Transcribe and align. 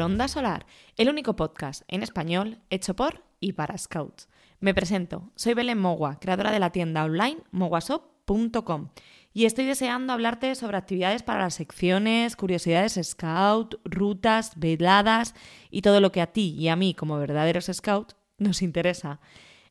escuchando 0.00 0.08
Ronda 0.08 0.28
Solar, 0.28 0.66
el 0.96 1.10
único 1.10 1.36
podcast 1.36 1.82
en 1.88 2.02
español 2.02 2.58
hecho 2.70 2.96
por 2.96 3.22
y 3.38 3.52
para 3.52 3.76
Scouts. 3.76 4.28
Me 4.58 4.72
presento, 4.72 5.30
soy 5.34 5.52
Belén 5.52 5.78
Mogua, 5.78 6.18
creadora 6.18 6.50
de 6.50 6.58
la 6.58 6.70
tienda 6.70 7.04
online 7.04 7.42
moguasop.com 7.50 8.88
y 9.34 9.44
estoy 9.44 9.66
deseando 9.66 10.14
hablarte 10.14 10.54
sobre 10.54 10.78
actividades 10.78 11.22
para 11.22 11.40
las 11.40 11.54
secciones, 11.54 12.34
curiosidades 12.36 12.98
Scout, 13.02 13.74
rutas, 13.84 14.52
veladas 14.56 15.34
y 15.70 15.82
todo 15.82 16.00
lo 16.00 16.12
que 16.12 16.22
a 16.22 16.32
ti 16.32 16.54
y 16.58 16.68
a 16.68 16.76
mí 16.76 16.94
como 16.94 17.18
verdaderos 17.18 17.70
Scouts 17.70 18.16
nos 18.38 18.62
interesa. 18.62 19.20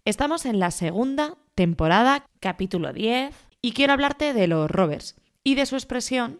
Estamos 0.06 0.46
en 0.46 0.60
la 0.60 0.70
segunda 0.70 1.38
temporada, 1.56 2.28
capítulo 2.40 2.94
10, 2.94 3.34
y 3.64 3.72
quiero 3.72 3.94
hablarte 3.94 4.34
de 4.34 4.48
los 4.48 4.70
rovers 4.70 5.16
y 5.44 5.56
de 5.56 5.66
su 5.66 5.76
expresión 5.76 6.40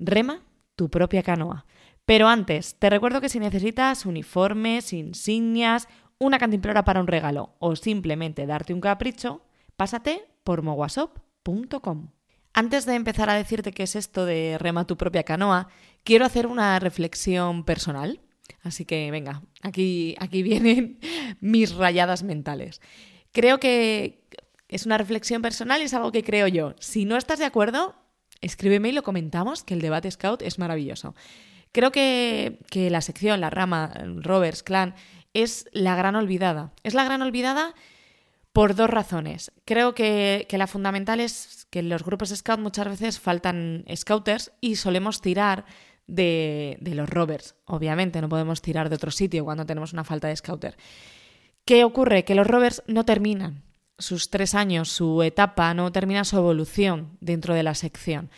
rema 0.00 0.42
tu 0.74 0.90
propia 0.90 1.22
canoa. 1.22 1.64
Pero 2.06 2.28
antes, 2.28 2.76
te 2.78 2.90
recuerdo 2.90 3.20
que 3.20 3.28
si 3.28 3.40
necesitas 3.40 4.04
uniformes, 4.04 4.92
insignias, 4.92 5.88
una 6.18 6.38
cantimplora 6.38 6.84
para 6.84 7.00
un 7.00 7.06
regalo 7.06 7.54
o 7.58 7.76
simplemente 7.76 8.46
darte 8.46 8.74
un 8.74 8.80
capricho, 8.80 9.42
pásate 9.76 10.24
por 10.44 10.62
moguasop.com. 10.62 12.10
Antes 12.52 12.86
de 12.86 12.94
empezar 12.94 13.30
a 13.30 13.34
decirte 13.34 13.72
qué 13.72 13.82
es 13.82 13.96
esto 13.96 14.26
de 14.26 14.58
rema 14.58 14.86
tu 14.86 14.96
propia 14.96 15.24
canoa, 15.24 15.68
quiero 16.04 16.24
hacer 16.24 16.46
una 16.46 16.78
reflexión 16.78 17.64
personal. 17.64 18.20
Así 18.62 18.84
que 18.84 19.10
venga, 19.10 19.42
aquí, 19.62 20.14
aquí 20.20 20.42
vienen 20.44 21.00
mis 21.40 21.74
rayadas 21.74 22.22
mentales. 22.22 22.80
Creo 23.32 23.58
que 23.58 24.24
es 24.68 24.86
una 24.86 24.98
reflexión 24.98 25.42
personal 25.42 25.80
y 25.80 25.86
es 25.86 25.94
algo 25.94 26.12
que 26.12 26.22
creo 26.22 26.46
yo. 26.46 26.74
Si 26.78 27.04
no 27.04 27.16
estás 27.16 27.38
de 27.38 27.44
acuerdo, 27.44 27.96
escríbeme 28.40 28.90
y 28.90 28.92
lo 28.92 29.02
comentamos, 29.02 29.64
que 29.64 29.74
el 29.74 29.80
debate 29.80 30.10
Scout 30.10 30.42
es 30.42 30.58
maravilloso. 30.58 31.14
Creo 31.74 31.90
que, 31.90 32.60
la 32.72 33.00
sección, 33.00 33.40
la 33.40 33.50
rama, 33.50 33.92
Rovers, 34.18 34.62
Clan, 34.62 34.94
es 35.32 35.68
la 35.72 35.96
gran 35.96 36.14
olvidada. 36.14 36.72
Es 36.84 36.94
la 36.94 37.02
gran 37.02 37.20
olvidada 37.20 37.74
por 38.52 38.76
dos 38.76 38.88
razones. 38.88 39.50
Creo 39.64 39.92
que, 39.92 40.46
la 40.52 40.68
fundamental 40.68 41.18
es 41.18 41.66
que 41.70 41.80
en 41.80 41.88
los 41.88 42.04
grupos 42.04 42.28
Scout 42.28 42.60
muchas 42.60 42.86
veces 42.86 43.18
faltan 43.18 43.84
Scouters 43.92 44.52
y 44.60 44.76
solemos 44.76 45.20
tirar 45.20 45.64
de, 46.06 46.78
de, 46.80 46.94
los 46.94 47.10
rovers. 47.10 47.56
Obviamente, 47.64 48.20
no 48.20 48.28
podemos 48.28 48.62
tirar 48.62 48.88
de 48.88 48.94
otro 48.94 49.10
sitio 49.10 49.44
cuando 49.44 49.66
tenemos 49.66 49.92
una 49.92 50.04
falta 50.04 50.28
de 50.28 50.36
scouter. 50.36 50.76
¿Qué 51.64 51.82
ocurre? 51.82 52.24
Que 52.24 52.36
los 52.36 52.46
rovers 52.46 52.84
no 52.86 53.04
terminan 53.04 53.64
sus 53.98 54.30
tres 54.30 54.54
años, 54.54 54.90
su 54.90 55.24
etapa, 55.24 55.74
no 55.74 55.90
termina 55.90 56.22
su 56.22 56.36
evolución 56.36 57.18
dentro 57.20 57.52
de 57.52 57.64
la 57.64 57.74
sección. 57.74 58.30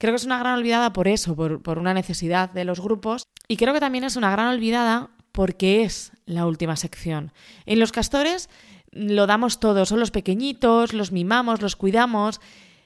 Creo 0.00 0.14
que 0.14 0.16
es 0.16 0.24
una 0.24 0.38
gran 0.38 0.58
olvidada 0.58 0.94
por 0.94 1.08
eso, 1.08 1.36
por, 1.36 1.78
una 1.78 1.92
necesidad 1.92 2.48
de 2.50 2.64
los 2.64 2.80
grupos. 2.80 3.24
Y 3.48 3.58
creo 3.58 3.74
que 3.74 3.80
también 3.80 4.02
es 4.02 4.16
una 4.16 4.30
gran 4.30 4.48
olvidada 4.48 5.10
porque 5.30 5.82
es 5.82 6.12
la 6.24 6.46
última 6.46 6.74
sección. 6.76 7.34
En 7.66 7.78
los 7.78 7.92
castores 7.92 8.48
lo 8.92 9.26
damos 9.26 9.60
todo, 9.60 9.84
son 9.84 10.00
los 10.00 10.10
pequeñitos, 10.10 10.94
los 10.94 11.12
mimamos, 11.12 11.60
los 11.60 11.76
cuidamos. 11.76 12.40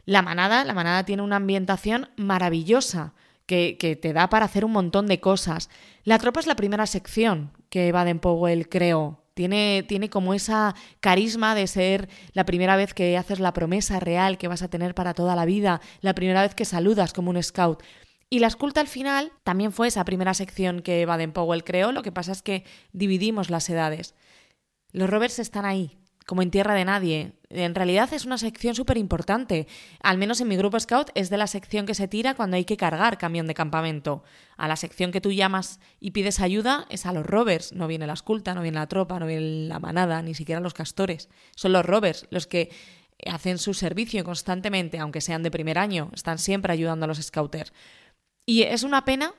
La 0.04 0.22
manada, 0.22 0.64
la 0.64 0.74
manada 0.74 1.04
tiene 1.04 1.22
una 1.22 1.36
ambientación 1.36 2.08
maravillosa 2.16 3.14
que, 3.46 3.76
que 3.78 3.94
te 3.94 4.12
da 4.12 4.28
para 4.28 4.46
hacer 4.46 4.64
un 4.64 4.72
montón 4.72 5.06
de 5.06 5.20
cosas. 5.20 5.70
La 6.02 6.18
tropa 6.18 6.40
es 6.40 6.48
la 6.48 6.56
primera 6.56 6.86
sección 6.86 7.52
que 7.68 7.92
Baden 7.92 8.18
Powell 8.18 8.68
creó 8.68 9.23
tiene, 9.34 9.84
tiene 9.86 10.08
como 10.08 10.32
esa 10.32 10.74
carisma 11.00 11.54
de 11.54 11.66
ser 11.66 12.08
la 12.32 12.46
primera 12.46 12.76
vez 12.76 12.94
que 12.94 13.16
haces 13.18 13.40
la 13.40 13.52
promesa 13.52 14.00
real 14.00 14.38
que 14.38 14.48
vas 14.48 14.62
a 14.62 14.68
tener 14.68 14.94
para 14.94 15.14
toda 15.14 15.36
la 15.36 15.44
vida, 15.44 15.80
la 16.00 16.14
primera 16.14 16.42
vez 16.42 16.54
que 16.54 16.64
saludas 16.64 17.12
como 17.12 17.30
un 17.30 17.42
scout. 17.42 17.82
Y 18.30 18.38
la 18.38 18.46
esculta 18.46 18.80
al 18.80 18.88
final 18.88 19.32
también 19.42 19.72
fue 19.72 19.88
esa 19.88 20.04
primera 20.04 20.34
sección 20.34 20.80
que 20.80 21.06
Baden 21.06 21.32
Powell 21.32 21.64
creó, 21.64 21.92
lo 21.92 22.02
que 22.02 22.12
pasa 22.12 22.32
es 22.32 22.42
que 22.42 22.64
dividimos 22.92 23.50
las 23.50 23.68
edades. 23.68 24.14
Los 24.92 25.10
rovers 25.10 25.38
están 25.38 25.64
ahí, 25.64 25.98
como 26.26 26.42
en 26.42 26.50
tierra 26.50 26.74
de 26.74 26.84
nadie. 26.84 27.32
En 27.54 27.74
realidad 27.74 28.12
es 28.12 28.24
una 28.24 28.36
sección 28.36 28.74
súper 28.74 28.98
importante. 28.98 29.66
Al 30.02 30.18
menos 30.18 30.40
en 30.40 30.48
mi 30.48 30.56
grupo 30.56 30.78
Scout 30.78 31.10
es 31.14 31.30
de 31.30 31.38
la 31.38 31.46
sección 31.46 31.86
que 31.86 31.94
se 31.94 32.08
tira 32.08 32.34
cuando 32.34 32.56
hay 32.56 32.64
que 32.64 32.76
cargar 32.76 33.16
camión 33.16 33.46
de 33.46 33.54
campamento. 33.54 34.24
A 34.56 34.66
la 34.66 34.76
sección 34.76 35.12
que 35.12 35.20
tú 35.20 35.30
llamas 35.30 35.78
y 36.00 36.10
pides 36.10 36.40
ayuda 36.40 36.86
es 36.90 37.06
a 37.06 37.12
los 37.12 37.24
rovers. 37.24 37.72
No 37.72 37.86
viene 37.86 38.06
la 38.06 38.14
esculta, 38.14 38.54
no 38.54 38.62
viene 38.62 38.78
la 38.78 38.88
tropa, 38.88 39.18
no 39.18 39.26
viene 39.26 39.68
la 39.68 39.78
manada, 39.78 40.20
ni 40.22 40.34
siquiera 40.34 40.60
los 40.60 40.74
castores. 40.74 41.28
Son 41.54 41.72
los 41.72 41.86
rovers 41.86 42.26
los 42.30 42.46
que 42.46 42.70
hacen 43.26 43.58
su 43.58 43.74
servicio 43.74 44.24
constantemente, 44.24 44.98
aunque 44.98 45.20
sean 45.20 45.42
de 45.42 45.50
primer 45.50 45.78
año. 45.78 46.10
Están 46.12 46.38
siempre 46.38 46.72
ayudando 46.72 47.04
a 47.04 47.08
los 47.08 47.22
scouters. 47.22 47.72
Y 48.46 48.62
es 48.62 48.82
una 48.82 49.04
pena 49.04 49.32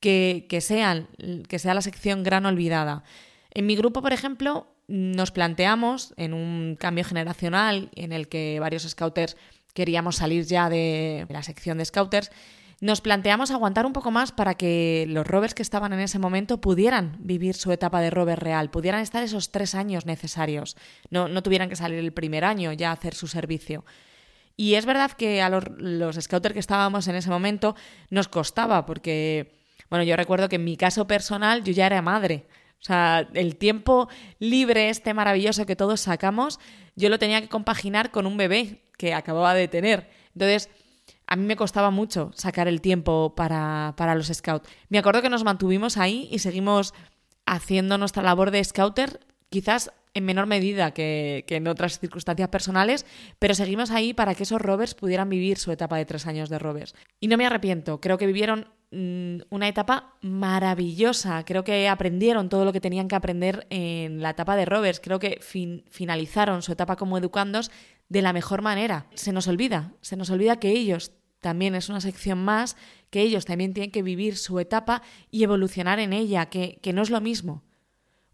que, 0.00 0.46
sea 0.60 1.74
la 1.74 1.82
sección 1.82 2.22
gran 2.22 2.46
olvidada. 2.46 3.04
En 3.50 3.66
mi 3.66 3.76
grupo, 3.76 4.02
por 4.02 4.12
ejemplo, 4.12 4.66
nos 4.88 5.30
planteamos 5.30 6.14
en 6.16 6.34
un 6.34 6.76
cambio 6.78 7.04
generacional 7.04 7.90
en 7.94 8.12
el 8.12 8.28
que 8.28 8.58
varios 8.60 8.82
scouters 8.82 9.36
queríamos 9.74 10.16
salir 10.16 10.44
ya 10.44 10.68
de 10.68 11.26
la 11.28 11.42
sección 11.42 11.78
de 11.78 11.84
scouters, 11.84 12.30
nos 12.80 13.00
planteamos 13.00 13.50
aguantar 13.50 13.86
un 13.86 13.92
poco 13.92 14.10
más 14.10 14.32
para 14.32 14.54
que 14.54 15.04
los 15.08 15.26
rovers 15.26 15.54
que 15.54 15.62
estaban 15.62 15.92
en 15.92 16.00
ese 16.00 16.18
momento 16.18 16.60
pudieran 16.60 17.16
vivir 17.18 17.54
su 17.54 17.72
etapa 17.72 18.00
de 18.00 18.10
rover 18.10 18.40
real, 18.40 18.70
pudieran 18.70 19.00
estar 19.00 19.22
esos 19.22 19.50
tres 19.50 19.74
años 19.74 20.06
necesarios, 20.06 20.76
no, 21.10 21.28
no 21.28 21.42
tuvieran 21.42 21.68
que 21.68 21.76
salir 21.76 21.98
el 21.98 22.12
primer 22.12 22.44
año 22.44 22.72
ya 22.72 22.90
a 22.90 22.94
hacer 22.94 23.14
su 23.14 23.26
servicio. 23.26 23.84
Y 24.60 24.74
es 24.74 24.86
verdad 24.86 25.12
que 25.12 25.40
a 25.40 25.48
los, 25.48 26.16
scouters 26.20 26.52
que 26.52 26.58
estábamos 26.58 27.06
en 27.06 27.14
ese 27.14 27.30
momento 27.30 27.76
nos 28.10 28.26
costaba, 28.26 28.86
porque, 28.86 29.52
bueno, 29.88 30.02
yo 30.02 30.16
recuerdo 30.16 30.48
que 30.48 30.56
en 30.56 30.64
mi 30.64 30.76
caso 30.76 31.06
personal 31.06 31.62
yo 31.62 31.72
ya 31.72 31.86
era 31.86 32.02
madre. 32.02 32.46
O 32.80 32.84
sea, 32.84 33.28
el 33.34 33.56
tiempo 33.56 34.08
libre 34.38 34.88
este 34.88 35.14
maravilloso 35.14 35.66
que 35.66 35.76
todos 35.76 36.00
sacamos, 36.00 36.60
yo 36.94 37.08
lo 37.08 37.18
tenía 37.18 37.40
que 37.40 37.48
compaginar 37.48 38.10
con 38.10 38.26
un 38.26 38.36
bebé 38.36 38.82
que 38.96 39.14
acababa 39.14 39.54
de 39.54 39.68
tener. 39.68 40.08
Entonces, 40.34 40.70
a 41.26 41.36
mí 41.36 41.44
me 41.44 41.56
costaba 41.56 41.90
mucho 41.90 42.30
sacar 42.34 42.68
el 42.68 42.80
tiempo 42.80 43.34
para, 43.34 43.94
para 43.96 44.14
los 44.14 44.28
scouts. 44.28 44.68
Me 44.88 44.98
acuerdo 44.98 45.22
que 45.22 45.28
nos 45.28 45.44
mantuvimos 45.44 45.96
ahí 45.96 46.28
y 46.30 46.38
seguimos 46.38 46.94
haciendo 47.46 47.98
nuestra 47.98 48.22
labor 48.22 48.50
de 48.50 48.64
scouter, 48.64 49.20
quizás 49.50 49.90
en 50.18 50.24
menor 50.24 50.46
medida 50.46 50.92
que, 50.92 51.44
en 51.48 51.66
otras 51.66 51.98
circunstancias 51.98 52.48
personales, 52.48 53.06
pero 53.38 53.54
seguimos 53.54 53.90
ahí 53.90 54.12
para 54.12 54.34
que 54.34 54.42
esos 54.42 54.60
rovers 54.60 54.94
pudieran 54.94 55.28
vivir 55.28 55.58
su 55.58 55.72
etapa 55.72 55.96
de 55.96 56.04
tres 56.04 56.26
años 56.26 56.48
de 56.50 56.58
rovers. 56.58 56.94
Y 57.20 57.28
no 57.28 57.36
me 57.36 57.46
arrepiento, 57.46 58.00
creo 58.00 58.18
que 58.18 58.26
vivieron 58.26 58.66
Mm, 58.90 59.40
una 59.50 59.68
etapa 59.68 60.14
maravillosa. 60.22 61.44
Creo 61.44 61.62
que 61.62 61.88
aprendieron 61.88 62.48
todo 62.48 62.64
lo 62.64 62.72
que 62.72 62.80
tenían 62.80 63.06
que 63.08 63.16
aprender 63.16 63.66
en 63.68 64.22
la 64.22 64.30
etapa 64.30 64.56
de 64.56 64.64
Rovers. 64.64 65.00
Creo 65.00 65.18
que 65.18 65.40
finalizaron 65.90 66.62
su 66.62 66.72
etapa 66.72 66.96
como 66.96 67.18
educandos 67.18 67.70
de 68.08 68.22
la 68.22 68.32
mejor 68.32 68.62
manera. 68.62 69.06
Se 69.14 69.32
nos 69.32 69.46
olvida, 69.46 69.92
se 70.00 70.16
nos 70.16 70.30
olvida 70.30 70.58
que 70.58 70.70
ellos 70.70 71.12
también 71.40 71.74
es 71.74 71.90
una 71.90 72.00
sección 72.00 72.42
más, 72.42 72.76
que 73.10 73.20
ellos 73.20 73.44
también 73.44 73.74
tienen 73.74 73.90
que 73.90 74.02
vivir 74.02 74.36
su 74.38 74.58
etapa 74.58 75.02
y 75.30 75.44
evolucionar 75.44 76.00
en 76.00 76.14
ella, 76.14 76.46
que 76.46 76.92
no 76.94 77.02
es 77.02 77.10
lo 77.10 77.20
mismo 77.20 77.67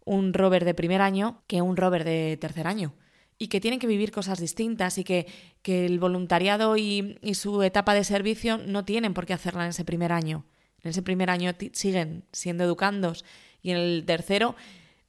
un 0.05 0.33
rover 0.33 0.63
de 0.63 0.73
primer 0.73 1.01
año 1.01 1.41
que 1.47 1.61
un 1.61 1.77
rover 1.77 2.03
de 2.03 2.37
tercer 2.39 2.67
año 2.67 2.93
y 3.37 3.47
que 3.47 3.59
tienen 3.59 3.79
que 3.79 3.87
vivir 3.87 4.11
cosas 4.11 4.39
distintas 4.39 4.97
y 4.97 5.03
que, 5.03 5.27
que 5.61 5.85
el 5.85 5.99
voluntariado 5.99 6.77
y, 6.77 7.17
y, 7.21 7.33
su 7.33 7.61
etapa 7.63 7.93
de 7.93 8.05
servicio 8.05 8.57
no 8.57 8.85
tienen 8.85 9.13
por 9.13 9.25
qué 9.25 9.33
hacerla 9.33 9.63
en 9.63 9.71
ese 9.71 9.83
primer 9.83 10.13
año. 10.13 10.45
En 10.81 10.91
ese 10.91 11.01
primer 11.01 11.29
año 11.29 11.51
siguen 11.73 12.23
siendo 12.31 12.63
educandos 12.63 13.25
y 13.61 13.71
en 13.71 13.77
el 13.77 14.05
tercero 14.05 14.55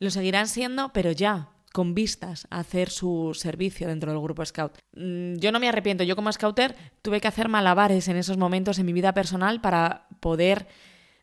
lo 0.00 0.10
seguirán 0.10 0.48
siendo, 0.48 0.92
pero 0.92 1.12
ya 1.12 1.50
con 1.76 1.94
vistas 1.94 2.46
a 2.48 2.60
hacer 2.60 2.88
su 2.88 3.32
servicio 3.34 3.86
dentro 3.86 4.10
del 4.10 4.22
grupo 4.22 4.42
Scout. 4.44 4.78
Mm, 4.94 5.34
yo 5.34 5.52
no 5.52 5.60
me 5.60 5.68
arrepiento, 5.68 6.04
yo 6.04 6.16
como 6.16 6.32
Scouter 6.32 6.74
tuve 7.02 7.20
que 7.20 7.28
hacer 7.28 7.50
malabares 7.50 8.08
en 8.08 8.16
esos 8.16 8.38
momentos 8.38 8.78
en 8.78 8.86
mi 8.86 8.94
vida 8.94 9.12
personal 9.12 9.60
para 9.60 10.06
poder 10.20 10.66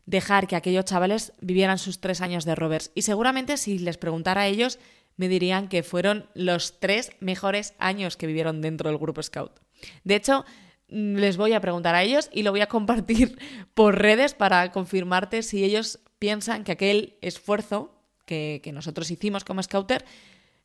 dejar 0.06 0.46
que 0.46 0.56
aquellos 0.56 0.84
chavales 0.84 1.32
vivieran 1.40 1.78
sus 1.78 2.00
tres 2.00 2.20
años 2.20 2.44
de 2.44 2.54
rovers. 2.54 2.90
Y 2.94 3.02
seguramente 3.02 3.56
si 3.56 3.78
les 3.78 3.96
preguntara 3.96 4.42
a 4.42 4.46
ellos, 4.46 4.78
me 5.16 5.28
dirían 5.28 5.68
que 5.68 5.82
fueron 5.82 6.28
los 6.34 6.80
tres 6.80 7.12
mejores 7.20 7.74
años 7.78 8.16
que 8.16 8.26
vivieron 8.26 8.60
dentro 8.60 8.90
del 8.90 8.98
grupo 8.98 9.22
Scout. 9.22 9.60
De 10.02 10.16
hecho, 10.16 10.44
mm, 10.88 11.16
les 11.16 11.36
voy 11.36 11.52
a 11.52 11.60
preguntar 11.60 11.94
a 11.94 12.02
ellos 12.02 12.30
y 12.32 12.42
lo 12.42 12.50
voy 12.50 12.60
a 12.60 12.68
compartir 12.68 13.38
por 13.74 13.98
redes 13.98 14.34
para 14.34 14.72
confirmarte 14.72 15.42
si 15.42 15.64
ellos 15.64 16.00
piensan 16.18 16.64
que 16.64 16.72
aquel 16.72 17.16
esfuerzo 17.20 17.92
que, 18.26 18.60
que 18.62 18.72
nosotros 18.72 19.10
hicimos 19.10 19.44
como 19.44 19.62
Scouter 19.62 20.04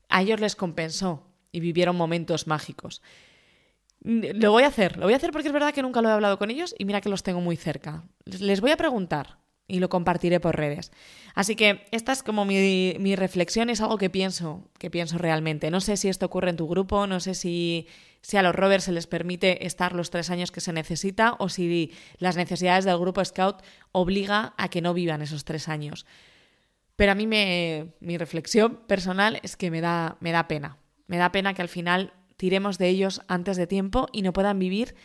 a 0.07 0.21
ellos 0.21 0.39
les 0.39 0.55
compensó 0.55 1.23
y 1.51 1.59
vivieron 1.59 1.95
momentos 1.95 2.47
mágicos. 2.47 3.01
Lo 4.01 4.51
voy 4.51 4.63
a 4.63 4.67
hacer, 4.67 4.97
lo 4.97 5.05
voy 5.05 5.13
a 5.13 5.17
hacer 5.17 5.31
porque 5.31 5.49
es 5.49 5.53
verdad 5.53 5.73
que 5.73 5.81
nunca 5.81 6.01
lo 6.01 6.09
he 6.09 6.11
hablado 6.11 6.37
con 6.37 6.49
ellos 6.49 6.73
y 6.77 6.85
mira 6.85 7.01
que 7.01 7.09
los 7.09 7.23
tengo 7.23 7.41
muy 7.41 7.57
cerca. 7.57 8.03
Les 8.25 8.61
voy 8.61 8.71
a 8.71 8.77
preguntar 8.77 9.39
y 9.69 9.79
lo 9.79 9.87
compartiré 9.87 10.39
por 10.39 10.57
redes. 10.57 10.91
Así 11.35 11.55
que 11.55 11.85
esta 11.91 12.11
es 12.11 12.23
como 12.23 12.43
mi, 12.43 12.95
mi, 12.99 13.15
reflexión, 13.15 13.69
es 13.69 13.81
algo 13.81 13.97
que 13.97 14.09
pienso, 14.09 14.67
que 14.79 14.89
pienso 14.89 15.17
realmente. 15.17 15.69
No 15.69 15.79
sé 15.79 15.95
si 15.95 16.09
esto 16.09 16.25
ocurre 16.25 16.49
en 16.49 16.57
tu 16.57 16.67
grupo, 16.67 17.07
no 17.07 17.19
sé 17.19 17.35
si, 17.35 17.87
si 18.21 18.35
a 18.37 18.41
los 18.41 18.55
rovers 18.55 18.85
se 18.85 18.91
les 18.91 19.05
permite 19.05 19.65
estar 19.65 19.93
los 19.93 20.09
tres 20.09 20.31
años 20.31 20.51
que 20.51 20.59
se 20.59 20.73
necesita 20.73 21.35
o 21.37 21.49
si 21.49 21.93
las 22.17 22.35
necesidades 22.35 22.83
del 22.83 22.97
grupo 22.97 23.23
Scout 23.23 23.61
obliga 23.91 24.53
a 24.57 24.69
que 24.69 24.81
no 24.81 24.93
vivan 24.93 25.21
esos 25.21 25.45
tres 25.45 25.69
años. 25.69 26.05
Pero 26.95 27.11
a 27.11 27.15
mí 27.15 27.27
me, 27.27 27.93
mi 28.01 28.17
reflexión 28.17 28.75
personal 28.87 29.39
es 29.43 29.55
que 29.55 29.71
me 29.71 29.81
da, 29.81 30.17
me 30.19 30.31
da 30.31 30.47
pena. 30.47 30.77
Me 31.07 31.17
da 31.17 31.31
pena 31.31 31.53
que 31.53 31.61
al 31.61 31.69
final 31.69 32.13
tiremos 32.39 32.77
de 32.77 32.87
ellos 32.87 33.21
antes 33.27 33.57
de 33.57 33.67
tiempo 33.67 34.07
y 34.13 34.21
no 34.21 34.31
puedan 34.31 34.57
vivir 34.57 34.95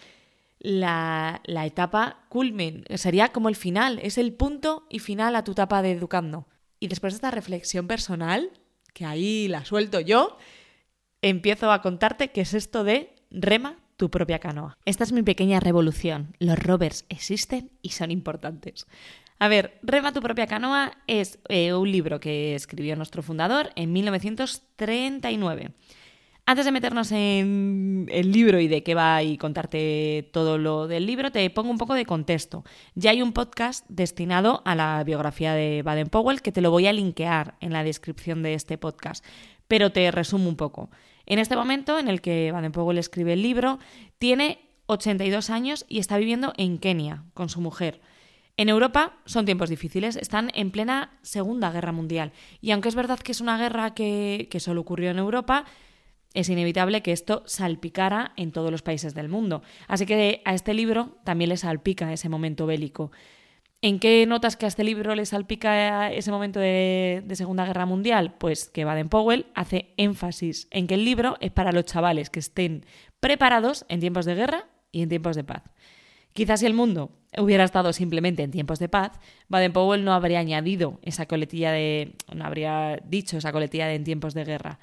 la, 0.61 1.43
la, 1.45 1.67
etapa 1.67 2.25
culmen. 2.29 2.85
Sería 2.95 3.31
como 3.31 3.49
el 3.49 3.57
final, 3.57 3.99
es 4.03 4.19
el 4.19 4.33
punto 4.33 4.87
y 4.89 5.01
final 5.01 5.35
a 5.35 5.43
tu 5.43 5.53
etapa 5.53 5.83
de 5.83 5.91
educando. 5.91 6.47
Y 6.79 6.87
después 6.87 7.13
de 7.13 7.17
esta 7.17 7.33
reflexión 7.33 7.89
personal, 7.89 8.51
que 8.93 9.05
ahí 9.05 9.49
la 9.49 9.65
suelto 9.65 9.99
yo, 9.99 10.39
empiezo 11.23 11.73
a 11.73 11.83
contarte 11.83 12.31
qué 12.31 12.43
es 12.43 12.55
esto 12.55 12.85
de 12.85 13.17
rema 13.33 13.79
tu 13.97 14.11
propia 14.11 14.39
canoa. 14.39 14.79
Esta 14.85 15.03
es 15.03 15.13
mi 15.13 15.23
pequeña 15.23 15.59
revolución. 15.59 16.37
Los 16.39 16.59
rovers 16.59 17.05
existen 17.09 17.73
y 17.83 17.91
son 17.91 18.13
importantes. 18.13 18.87
A 19.41 19.49
ver, 19.49 19.79
Rema 19.83 20.13
tu 20.13 20.21
propia 20.21 20.47
canoa 20.47 20.93
es 21.09 21.41
eh, 21.49 21.75
un 21.75 21.91
libro 21.91 22.21
que 22.21 22.55
escribió 22.55 22.95
nuestro 22.95 23.23
fundador 23.23 23.71
en 23.75 23.93
1939. 23.93 25.73
Antes 26.47 26.67
de 26.67 26.73
meternos 26.73 27.11
en 27.11 28.07
el 28.11 28.31
libro 28.31 28.61
y 28.61 28.69
de 28.69 28.83
qué 28.83 28.95
va 28.95 29.23
y 29.23 29.39
contarte 29.39 30.29
todo 30.31 30.59
lo 30.59 30.87
del 30.87 31.07
libro, 31.07 31.33
te 31.33 31.49
pongo 31.49 31.71
un 31.71 31.79
poco 31.79 31.95
de 31.95 32.05
contexto. 32.05 32.65
Ya 32.95 33.13
hay 33.13 33.23
un 33.23 33.33
podcast 33.33 33.87
destinado 33.89 34.61
a 34.67 34.75
la 34.75 35.03
biografía 35.05 35.55
de 35.55 35.83
Baden-Powell 35.83 36.43
que 36.43 36.53
te 36.53 36.61
lo 36.61 36.71
voy 36.71 36.87
a 36.87 36.93
linkear 36.93 37.55
en 37.61 37.73
la 37.73 37.83
descripción 37.83 38.43
de 38.43 38.53
este 38.53 38.77
podcast, 38.77 39.25
pero 39.69 39.91
te 39.91 40.11
resumo 40.11 40.51
un 40.51 40.57
poco. 40.57 40.91
En 41.25 41.39
este 41.39 41.57
momento 41.57 41.99
en 41.99 42.09
el 42.09 42.21
que 42.21 42.53
Baden-Powell 42.53 42.99
escribe 42.99 43.33
el 43.33 43.41
libro, 43.41 43.79
tiene 44.19 44.69
82 44.85 45.49
años 45.49 45.87
y 45.89 45.99
está 45.99 46.19
viviendo 46.19 46.53
en 46.59 46.77
Kenia 46.77 47.25
con 47.33 47.49
su 47.49 47.63
mujer. 47.63 48.03
En 48.59 48.69
Europa 48.69 49.17
son 49.25 49.47
tiempos 49.47 49.71
difíciles, 49.71 50.17
están 50.17 50.51
en 50.53 50.71
plena 50.71 51.19
Segunda 51.23 51.71
Guerra 51.71 51.93
Mundial. 51.93 52.33
Y 52.61 52.73
aunque 52.73 52.91
es 52.91 52.95
verdad 52.95 53.19
que 53.19 53.33
es 53.33 53.41
una 53.41 53.57
guerra 53.57 53.95
que, 53.95 54.47
que 54.51 54.61
solo 54.61 54.83
ocurrió 54.83 55.11
en 55.11 55.19
Europa, 55.19 55.65
es 56.35 56.49
inevitable 56.49 57.03
que 57.03 57.13
esto 57.13 57.43
salpicara 57.47 58.33
en 58.37 58.53
todos 58.53 58.71
los 58.71 58.83
países 58.83 59.15
del 59.15 59.29
mundo. 59.29 59.63
Así 59.87 60.05
que 60.05 60.43
a 60.45 60.55
este 60.55 60.75
libro 60.75 61.17
también 61.25 61.49
le 61.49 61.57
salpica 61.57 62.13
ese 62.13 62.29
momento 62.29 62.67
bélico. 62.67 63.13
¿En 63.81 64.01
qué 64.01 64.25
notas 64.27 64.57
que 64.57 64.65
a 64.65 64.69
este 64.69 64.83
libro 64.83 65.15
le 65.15 65.27
salpica 65.27 66.11
ese 66.11 66.31
momento 66.31 66.59
de, 66.59 67.23
Segunda 67.35 67.67
Guerra 67.67 67.87
Mundial? 67.87 68.35
Pues 68.39 68.69
que 68.69 68.85
Baden-Powell 68.85 69.47
hace 69.55 69.93
énfasis 69.97 70.69
en 70.71 70.87
que 70.87 70.95
el 70.95 71.05
libro 71.05 71.37
es 71.41 71.53
para 71.53 71.71
los 71.71 71.85
chavales 71.85 72.31
que 72.31 72.41
estén 72.41 72.85
preparados 73.21 73.85
en 73.89 74.01
tiempos 74.01 74.25
de 74.25 74.35
guerra 74.35 74.69
y 74.91 75.03
en 75.03 75.11
tiempos 75.11 75.37
de 75.37 75.45
paz. 75.45 75.63
Quizás 76.33 76.61
si 76.61 76.67
el 76.67 76.75
mundo 76.75 77.13
hubiera 77.37 77.63
estado 77.63 77.93
simplemente 77.93 78.43
en 78.43 78.51
tiempos 78.51 78.79
de 78.79 78.89
paz, 78.89 79.21
Baden-Powell 79.49 80.03
no 80.03 80.15
habría 80.15 80.41
añadido 80.41 80.99
esa 81.03 81.27
coletilla 81.27 81.71
de. 81.71 82.17
no 82.35 82.45
habría 82.45 82.99
dicho 83.05 83.37
esa 83.37 83.53
coletilla 83.53 83.87
de 83.87 83.97
en 83.97 84.05
tiempos 84.05 84.35
de 84.35 84.45
guerra. 84.45 84.81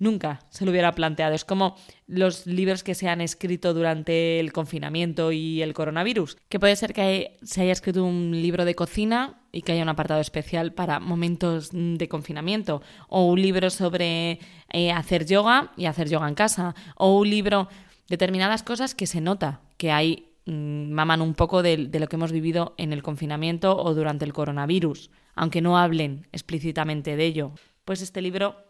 Nunca 0.00 0.40
se 0.50 0.64
lo 0.64 0.70
hubiera 0.70 0.94
planteado. 0.94 1.34
Es 1.34 1.44
como 1.44 1.74
los 2.06 2.46
libros 2.46 2.84
que 2.84 2.94
se 2.94 3.08
han 3.08 3.20
escrito 3.20 3.74
durante 3.74 4.38
el 4.38 4.52
confinamiento 4.52 5.32
y 5.32 5.60
el 5.60 5.74
coronavirus. 5.74 6.36
Que 6.48 6.60
puede 6.60 6.76
ser 6.76 6.92
que 6.92 7.36
se 7.42 7.62
haya 7.62 7.72
escrito 7.72 8.04
un 8.04 8.30
libro 8.30 8.64
de 8.64 8.76
cocina 8.76 9.40
y 9.50 9.62
que 9.62 9.72
haya 9.72 9.82
un 9.82 9.88
apartado 9.88 10.20
especial 10.20 10.72
para 10.72 11.00
momentos 11.00 11.70
de 11.72 12.08
confinamiento. 12.08 12.80
O 13.08 13.26
un 13.26 13.42
libro 13.42 13.70
sobre 13.70 14.38
eh, 14.72 14.92
hacer 14.92 15.26
yoga 15.26 15.72
y 15.76 15.86
hacer 15.86 16.08
yoga 16.08 16.28
en 16.28 16.34
casa. 16.36 16.76
O 16.96 17.18
un 17.18 17.28
libro. 17.28 17.68
determinadas 18.08 18.62
cosas 18.62 18.94
que 18.94 19.06
se 19.06 19.20
nota 19.20 19.60
que 19.76 19.90
hay 19.90 20.28
mm, 20.46 20.92
maman 20.92 21.22
un 21.22 21.34
poco 21.34 21.62
de, 21.62 21.88
de, 21.88 22.00
lo 22.00 22.06
que 22.06 22.16
hemos 22.16 22.32
vivido 22.32 22.74
en 22.78 22.92
el 22.92 23.02
confinamiento 23.02 23.76
o 23.76 23.94
durante 23.94 24.24
el 24.24 24.32
coronavirus, 24.32 25.10
aunque 25.34 25.60
no 25.60 25.76
hablen 25.76 26.26
explícitamente 26.32 27.16
de 27.16 27.26
ello. 27.26 27.52
Pues 27.84 28.00
este 28.00 28.22
libro 28.22 28.67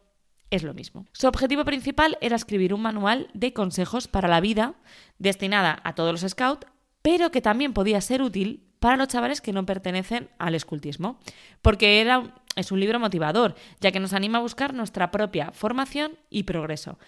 es 0.51 0.63
lo 0.63 0.75
mismo. 0.75 1.07
Su 1.13 1.27
objetivo 1.27 1.65
principal 1.65 2.19
era 2.21 2.37
escribir 2.37 2.75
un 2.75 2.83
manual 2.83 3.29
de 3.35 3.53
consejos 3.53 4.09
para 4.09 4.29
la 4.29 4.41
vida 4.41 4.75
destinada 5.19 5.81
a 5.85 5.95
todos 5.95 6.13
los 6.13 6.31
scouts, 6.31 6.67
pero 7.03 7.31
que 7.31 7.41
también 7.41 7.73
podía 7.73 8.01
ser 8.01 8.23
útil 8.23 8.65
para 8.81 8.97
los 8.97 9.09
chavales 9.09 9.41
que 9.41 9.53
no 9.53 9.67
pertenecen 9.67 10.31
al 10.39 10.55
escultismo, 10.55 11.19
porque 11.63 12.01
era, 12.01 12.35
es 12.57 12.73
un 12.73 12.81
libro 12.81 13.01
motivador, 13.01 13.55
ya 13.81 13.91
que 13.91 14.01
nos 14.01 14.13
anima 14.13 14.39
a 14.39 14.43
buscar 14.43 14.75
nuestra 14.75 15.11
propia 15.11 15.53
formación 15.53 16.13
y 16.31 16.45
progreso. 16.45 16.99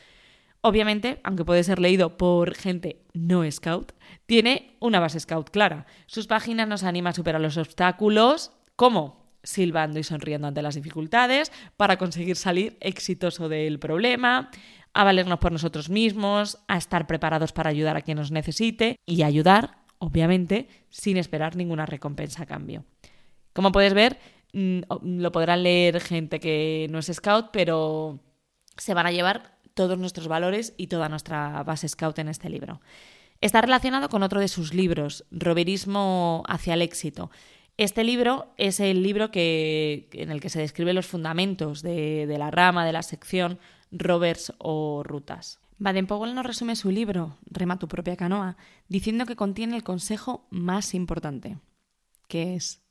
Obviamente, 0.63 1.21
aunque 1.25 1.45
puede 1.45 1.65
ser 1.65 1.79
leído 1.79 2.19
por 2.19 2.55
gente 2.55 3.03
no 3.15 3.51
scout, 3.51 3.93
tiene 4.27 4.77
una 4.79 5.01
base 5.01 5.19
scout 5.21 5.49
clara. 5.51 5.87
Sus 6.07 6.27
páginas 6.27 6.69
nos 6.69 6.83
anima 6.83 7.11
a 7.11 7.15
superar 7.15 7.41
los 7.41 7.57
obstáculos, 7.57 8.53
como 8.77 9.20
silbando 9.43 9.99
y 9.99 10.05
sonriendo 10.05 10.49
ante 10.49 10.63
las 10.63 10.75
dificultades 10.75 11.53
para 11.77 11.97
conseguir 11.97 12.37
salir 12.37 12.77
exitoso 12.81 13.49
del 13.49 13.79
problema, 13.79 14.51
a 14.93 15.05
valernos 15.05 15.39
por 15.39 15.53
nosotros 15.53 15.89
mismos, 15.89 16.59
a 16.69 16.77
estar 16.77 17.07
preparados 17.07 17.53
para 17.53 17.71
ayudar 17.71 17.97
a 17.97 18.03
quien 18.03 18.19
nos 18.19 18.31
necesite 18.31 18.97
y 19.07 19.23
ayudar, 19.23 19.79
obviamente, 19.99 20.69
sin 20.89 21.17
esperar 21.17 21.57
ninguna 21.57 21.87
recompensa 21.87 22.43
a 22.43 22.47
cambio. 22.47 22.85
Como 23.53 23.73
puedes 23.73 23.95
ver, 23.95 24.19
mm, 24.53 24.81
lo 25.03 25.33
podrán 25.33 25.63
leer 25.63 26.01
gente 26.01 26.41
que 26.41 26.87
no 26.91 26.99
es 26.99 27.11
scout, 27.13 27.51
pero 27.53 28.21
se 28.77 28.95
van 28.95 29.07
a 29.07 29.13
llevar 29.13 29.59
todos 29.75 29.99
nuestros 29.99 30.29
valores 30.29 30.75
y 30.77 30.89
toda 30.89 31.09
nuestra 31.09 31.63
base 31.63 31.89
scout 31.89 32.19
en 32.19 32.29
este 32.29 32.51
libro. 32.51 32.81
Está 33.41 33.63
relacionado 33.63 34.09
con 34.09 34.23
otro 34.23 34.41
de 34.41 34.49
sus 34.49 34.75
libros, 34.75 35.25
Roberismo 35.31 36.43
hacia 36.47 36.75
el 36.75 36.83
éxito, 36.83 37.31
este 37.85 38.05
libro 38.05 38.53
es 38.59 38.79
el 38.79 39.03
libro 39.03 39.31
que, 39.31 40.11
en 40.13 40.31
el 40.31 40.43
que 40.43 40.51
se 40.51 40.61
describen 40.61 40.95
los 40.95 41.07
fundamentos 41.07 41.81
de, 41.81 42.27
la 42.39 42.51
rama, 42.51 42.85
de 42.85 42.93
la 42.93 43.03
sección 43.03 43.59
rovers 43.91 44.53
o 44.59 45.03
rutas. 45.03 45.61
Baden-Powell 45.79 46.35
nos 46.35 46.45
resume 46.45 46.77
su 46.77 46.91
libro, 46.91 47.39
Rema 47.47 47.79
tu 47.79 47.89
propia 47.89 48.17
canoa, 48.17 48.59
diciendo 48.89 49.25
que 49.25 49.35
contiene 49.35 49.77
el 49.77 49.83
consejo 49.83 50.47
más 50.51 50.93
importante, 50.93 51.57
que 52.29 52.55
es, 52.55 52.83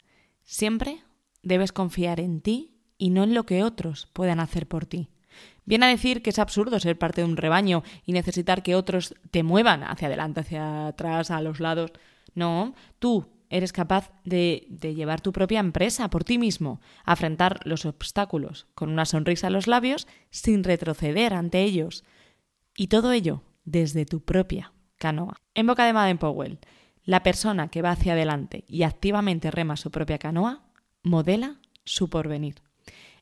siempre 0.43 1.03
debes 1.43 1.71
confiar 1.71 2.19
en 2.19 2.41
ti 2.41 2.79
y 2.97 3.11
no 3.11 3.23
en 3.23 3.35
lo 3.35 3.45
que 3.45 3.63
otros 3.63 4.09
puedan 4.11 4.39
hacer 4.39 4.67
por 4.67 4.87
ti. 4.87 5.09
Viene 5.65 5.85
a 5.85 5.89
decir 5.89 6.23
que 6.23 6.31
es 6.31 6.39
absurdo 6.39 6.79
ser 6.79 6.97
parte 6.97 7.21
de 7.21 7.27
un 7.27 7.37
rebaño 7.37 7.83
y 8.07 8.13
necesitar 8.13 8.63
que 8.63 8.73
otros 8.73 9.13
te 9.29 9.43
muevan 9.43 9.83
hacia 9.83 10.07
adelante, 10.07 10.39
hacia 10.39 10.87
atrás, 10.87 11.29
a 11.29 11.41
los 11.41 11.59
lados. 11.59 11.91
No, 12.33 12.73
tú 12.97 13.27
eres 13.49 13.73
capaz 13.73 14.11
de, 14.23 14.67
llevar 14.81 15.21
tu 15.21 15.31
propia 15.31 15.59
empresa 15.59 16.09
por 16.09 16.23
ti 16.23 16.37
mismo, 16.37 16.81
afrontar 17.03 17.59
los 17.65 17.85
obstáculos 17.85 18.67
con 18.75 18.89
una 18.89 19.05
sonrisa 19.05 19.47
en 19.47 19.53
los 19.53 19.67
labios 19.67 20.07
sin 20.29 20.63
retroceder 20.63 21.33
ante 21.33 21.63
ellos. 21.63 22.03
Y 22.75 22.87
todo 22.87 23.11
ello 23.11 23.43
desde 23.65 24.05
tu 24.05 24.23
propia 24.23 24.73
canoa. 24.97 25.41
En 25.53 25.67
boca 25.67 25.85
de 25.85 25.93
Madden 25.93 26.17
Powell, 26.17 26.59
la 27.03 27.23
persona 27.23 27.69
que 27.69 27.81
va 27.81 27.91
hacia 27.91 28.13
adelante 28.13 28.65
y 28.67 28.83
activamente 28.83 29.51
rema 29.51 29.77
su 29.77 29.91
propia 29.91 30.19
canoa, 30.19 30.63
modela 31.03 31.59
su 31.85 32.09
porvenir. 32.09 32.61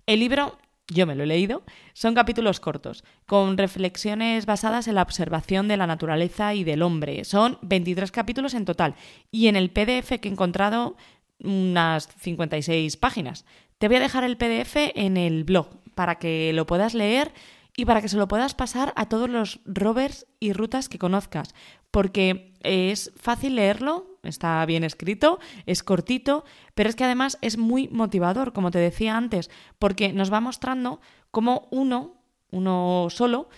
El 0.05 0.19
libro 0.19 0.57
yo 0.89 1.05
me 1.05 1.15
lo 1.15 1.23
he 1.23 1.27
leído, 1.27 1.63
son 1.93 2.15
capítulos 2.15 2.59
cortos, 2.59 3.03
con 3.25 3.57
reflexiones 3.57 4.45
basadas 4.45 4.87
en 4.87 4.95
la 4.95 5.01
observación 5.01 5.67
de 5.67 5.77
la 5.77 5.87
naturaleza 5.87 6.53
y 6.53 6.63
del 6.63 6.81
hombre. 6.81 7.25
Son 7.25 7.57
23 7.61 8.11
capítulos 8.11 8.53
en 8.53 8.65
total 8.65 8.95
y 9.29 9.47
en 9.47 9.55
el 9.55 9.69
PDF 9.69 10.19
que 10.19 10.29
he 10.29 10.31
encontrado 10.31 10.95
unas 11.39 12.07
56 12.19 12.97
páginas. 12.97 13.45
Te 13.77 13.87
voy 13.87 13.97
a 13.97 14.01
dejar 14.01 14.23
el 14.23 14.37
PDF 14.37 14.75
en 14.95 15.17
el 15.17 15.43
blog 15.43 15.67
para 15.93 16.15
que 16.15 16.51
lo 16.53 16.65
puedas 16.65 16.93
leer 16.93 17.33
y 17.75 17.85
para 17.85 18.01
que 18.01 18.09
se 18.09 18.17
lo 18.17 18.27
puedas 18.27 18.55
pasar 18.55 18.91
a 18.95 19.07
todos 19.07 19.29
los 19.29 19.59
rovers 19.65 20.25
y 20.39 20.53
rutas 20.53 20.89
que 20.89 20.97
conozcas, 20.97 21.53
porque 21.91 22.53
es 22.61 23.13
fácil 23.15 23.55
leerlo, 23.55 24.16
está 24.27 24.65
bien 24.65 24.83
escrito, 24.83 25.39
es 25.65 25.83
cortito, 25.83 26.45
pero 26.75 26.89
es 26.89 26.95
que 26.95 27.03
además 27.03 27.37
es 27.41 27.57
muy 27.57 27.87
motivador, 27.89 28.53
como 28.53 28.71
te 28.71 28.79
decía 28.79 29.17
antes, 29.17 29.49
porque 29.79 30.13
nos 30.13 30.31
va 30.31 30.41
mostrando 30.41 31.01
cómo 31.31 31.67
uno, 31.71 32.21
uno 32.51 33.07
solo, 33.09 33.49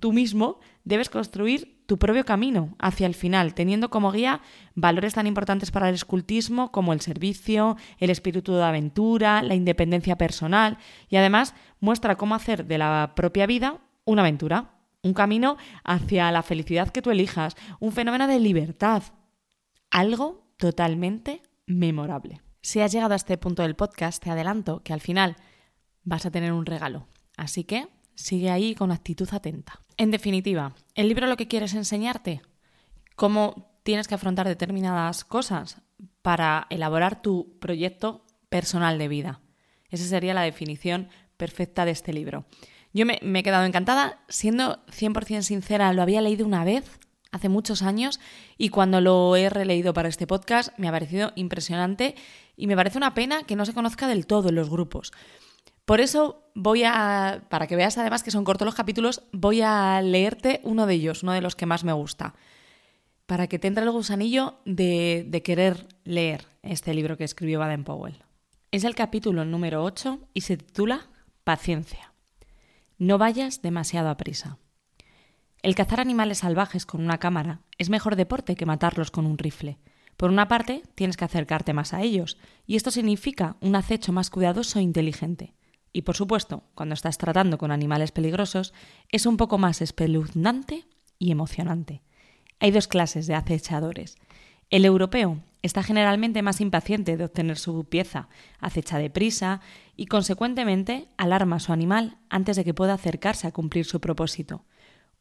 tú 0.00 0.12
mismo, 0.12 0.60
debes 0.84 1.10
construir 1.10 1.82
tu 1.86 1.98
propio 1.98 2.24
camino 2.24 2.74
hacia 2.78 3.06
el 3.06 3.14
final, 3.14 3.54
teniendo 3.54 3.90
como 3.90 4.12
guía 4.12 4.40
valores 4.74 5.14
tan 5.14 5.26
importantes 5.26 5.70
para 5.70 5.88
el 5.88 5.94
escultismo 5.94 6.72
como 6.72 6.92
el 6.92 7.00
servicio, 7.00 7.76
el 7.98 8.10
espíritu 8.10 8.54
de 8.54 8.64
aventura, 8.64 9.42
la 9.42 9.54
independencia 9.54 10.16
personal 10.16 10.78
y 11.08 11.16
además 11.16 11.54
muestra 11.80 12.16
cómo 12.16 12.34
hacer 12.34 12.66
de 12.66 12.78
la 12.78 13.12
propia 13.14 13.46
vida 13.46 13.78
una 14.04 14.22
aventura, 14.22 14.70
un 15.02 15.14
camino 15.14 15.56
hacia 15.84 16.30
la 16.30 16.42
felicidad 16.42 16.90
que 16.90 17.02
tú 17.02 17.10
elijas, 17.10 17.56
un 17.80 17.92
fenómeno 17.92 18.26
de 18.26 18.40
libertad, 18.40 19.02
algo 19.92 20.48
totalmente 20.56 21.42
memorable. 21.66 22.40
Si 22.62 22.80
has 22.80 22.90
llegado 22.90 23.12
a 23.12 23.16
este 23.16 23.38
punto 23.38 23.62
del 23.62 23.76
podcast, 23.76 24.22
te 24.22 24.30
adelanto 24.30 24.82
que 24.82 24.92
al 24.92 25.00
final 25.00 25.36
vas 26.02 26.26
a 26.26 26.30
tener 26.30 26.52
un 26.52 26.66
regalo. 26.66 27.06
Así 27.36 27.64
que 27.64 27.88
sigue 28.14 28.50
ahí 28.50 28.74
con 28.74 28.90
actitud 28.90 29.28
atenta. 29.32 29.80
En 29.96 30.10
definitiva, 30.10 30.74
el 30.94 31.08
libro 31.08 31.26
lo 31.26 31.36
que 31.36 31.46
quiere 31.46 31.66
es 31.66 31.74
enseñarte 31.74 32.42
cómo 33.14 33.78
tienes 33.82 34.08
que 34.08 34.14
afrontar 34.14 34.48
determinadas 34.48 35.24
cosas 35.24 35.82
para 36.22 36.66
elaborar 36.70 37.20
tu 37.20 37.58
proyecto 37.60 38.24
personal 38.48 38.98
de 38.98 39.08
vida. 39.08 39.40
Esa 39.90 40.06
sería 40.06 40.34
la 40.34 40.42
definición 40.42 41.08
perfecta 41.36 41.84
de 41.84 41.90
este 41.90 42.12
libro. 42.12 42.46
Yo 42.94 43.04
me, 43.06 43.20
he 43.22 43.42
quedado 43.42 43.64
encantada, 43.64 44.20
siendo 44.28 44.84
100% 44.86 45.42
sincera, 45.42 45.92
lo 45.92 46.02
había 46.02 46.20
leído 46.20 46.46
una 46.46 46.64
vez, 46.64 47.00
hace 47.32 47.48
muchos 47.48 47.82
años, 47.82 48.20
y 48.58 48.68
cuando 48.68 49.00
lo 49.00 49.34
he 49.34 49.48
releído 49.48 49.92
para 49.94 50.08
este 50.08 50.26
podcast 50.26 50.78
me 50.78 50.86
ha 50.86 50.92
parecido 50.92 51.32
impresionante 51.34 52.14
y 52.56 52.66
me 52.66 52.76
parece 52.76 52.98
una 52.98 53.14
pena 53.14 53.42
que 53.42 53.56
no 53.56 53.66
se 53.66 53.74
conozca 53.74 54.06
del 54.06 54.26
todo 54.26 54.50
en 54.50 54.54
los 54.54 54.70
grupos. 54.70 55.12
Por 55.84 56.00
eso 56.00 56.44
voy 56.54 56.84
a, 56.84 57.44
para 57.48 57.66
que 57.66 57.74
veas 57.74 57.98
además 57.98 58.22
que 58.22 58.30
son 58.30 58.44
cortos 58.44 58.66
los 58.66 58.74
capítulos, 58.74 59.22
voy 59.32 59.62
a 59.62 60.00
leerte 60.02 60.60
uno 60.62 60.86
de 60.86 60.94
ellos, 60.94 61.22
uno 61.22 61.32
de 61.32 61.40
los 61.40 61.56
que 61.56 61.66
más 61.66 61.82
me 61.82 61.92
gusta, 61.92 62.34
para 63.26 63.48
que 63.48 63.58
te 63.58 63.66
entre 63.66 63.82
el 63.82 63.90
gusanillo 63.90 64.54
de, 64.64 65.24
de 65.26 65.42
querer 65.42 65.88
leer 66.04 66.46
este 66.62 66.94
libro 66.94 67.16
que 67.16 67.24
escribió 67.24 67.58
Baden 67.58 67.84
Powell. 67.84 68.22
Es 68.70 68.84
el 68.84 68.94
capítulo 68.94 69.44
número 69.44 69.82
8 69.82 70.20
y 70.34 70.42
se 70.42 70.56
titula 70.56 71.08
Paciencia. 71.44 72.12
No 72.98 73.18
vayas 73.18 73.62
demasiado 73.62 74.08
a 74.08 74.16
prisa. 74.16 74.58
El 75.62 75.76
cazar 75.76 76.00
animales 76.00 76.38
salvajes 76.38 76.86
con 76.86 77.00
una 77.04 77.18
cámara 77.18 77.60
es 77.78 77.88
mejor 77.88 78.16
deporte 78.16 78.56
que 78.56 78.66
matarlos 78.66 79.12
con 79.12 79.26
un 79.26 79.38
rifle. 79.38 79.78
Por 80.16 80.30
una 80.30 80.48
parte, 80.48 80.82
tienes 80.96 81.16
que 81.16 81.24
acercarte 81.24 81.72
más 81.72 81.94
a 81.94 82.02
ellos, 82.02 82.36
y 82.66 82.74
esto 82.74 82.90
significa 82.90 83.56
un 83.60 83.76
acecho 83.76 84.12
más 84.12 84.28
cuidadoso 84.28 84.80
e 84.80 84.82
inteligente. 84.82 85.54
Y 85.92 86.02
por 86.02 86.16
supuesto, 86.16 86.64
cuando 86.74 86.94
estás 86.94 87.16
tratando 87.16 87.58
con 87.58 87.70
animales 87.70 88.10
peligrosos, 88.10 88.74
es 89.08 89.24
un 89.24 89.36
poco 89.36 89.56
más 89.56 89.82
espeluznante 89.82 90.84
y 91.20 91.30
emocionante. 91.30 92.02
Hay 92.58 92.72
dos 92.72 92.88
clases 92.88 93.28
de 93.28 93.36
acechadores. 93.36 94.16
El 94.68 94.84
europeo 94.84 95.38
está 95.62 95.84
generalmente 95.84 96.42
más 96.42 96.60
impaciente 96.60 97.16
de 97.16 97.24
obtener 97.24 97.56
su 97.56 97.84
pieza, 97.84 98.28
acecha 98.58 98.98
deprisa 98.98 99.60
y 99.96 100.06
consecuentemente 100.06 101.06
alarma 101.16 101.56
a 101.56 101.60
su 101.60 101.72
animal 101.72 102.18
antes 102.30 102.56
de 102.56 102.64
que 102.64 102.74
pueda 102.74 102.94
acercarse 102.94 103.46
a 103.46 103.52
cumplir 103.52 103.84
su 103.84 104.00
propósito. 104.00 104.64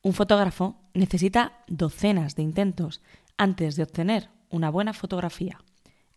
Un 0.03 0.13
fotógrafo 0.13 0.81
necesita 0.96 1.63
docenas 1.67 2.36
de 2.36 2.41
intentos 2.41 3.01
antes 3.38 3.75
de 3.75 3.84
obtener 3.84 4.29
una 4.50 4.72
buena 4.72 4.93
fotografía. 4.93 5.60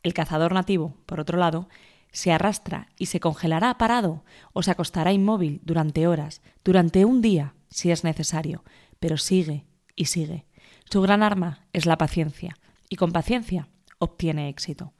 El 0.02 0.14
cazador 0.14 0.54
nativo, 0.54 0.96
por 1.04 1.20
otro 1.20 1.38
lado, 1.38 1.68
se 2.10 2.32
arrastra 2.32 2.88
y 2.96 3.06
se 3.06 3.20
congelará 3.20 3.76
parado 3.76 4.24
o 4.54 4.62
se 4.62 4.70
acostará 4.70 5.12
inmóvil 5.12 5.60
durante 5.64 6.06
horas, 6.06 6.40
durante 6.64 7.04
un 7.04 7.20
día, 7.20 7.54
si 7.68 7.90
es 7.90 8.04
necesario, 8.04 8.64
pero 9.00 9.18
sigue 9.18 9.66
y 9.96 10.06
sigue. 10.06 10.46
Su 10.90 11.02
gran 11.02 11.22
arma 11.22 11.66
es 11.72 11.84
la 11.84 11.98
paciencia, 11.98 12.56
y 12.88 12.96
con 12.96 13.12
paciencia 13.12 13.68
obtiene 13.98 14.48
éxito. 14.48 14.94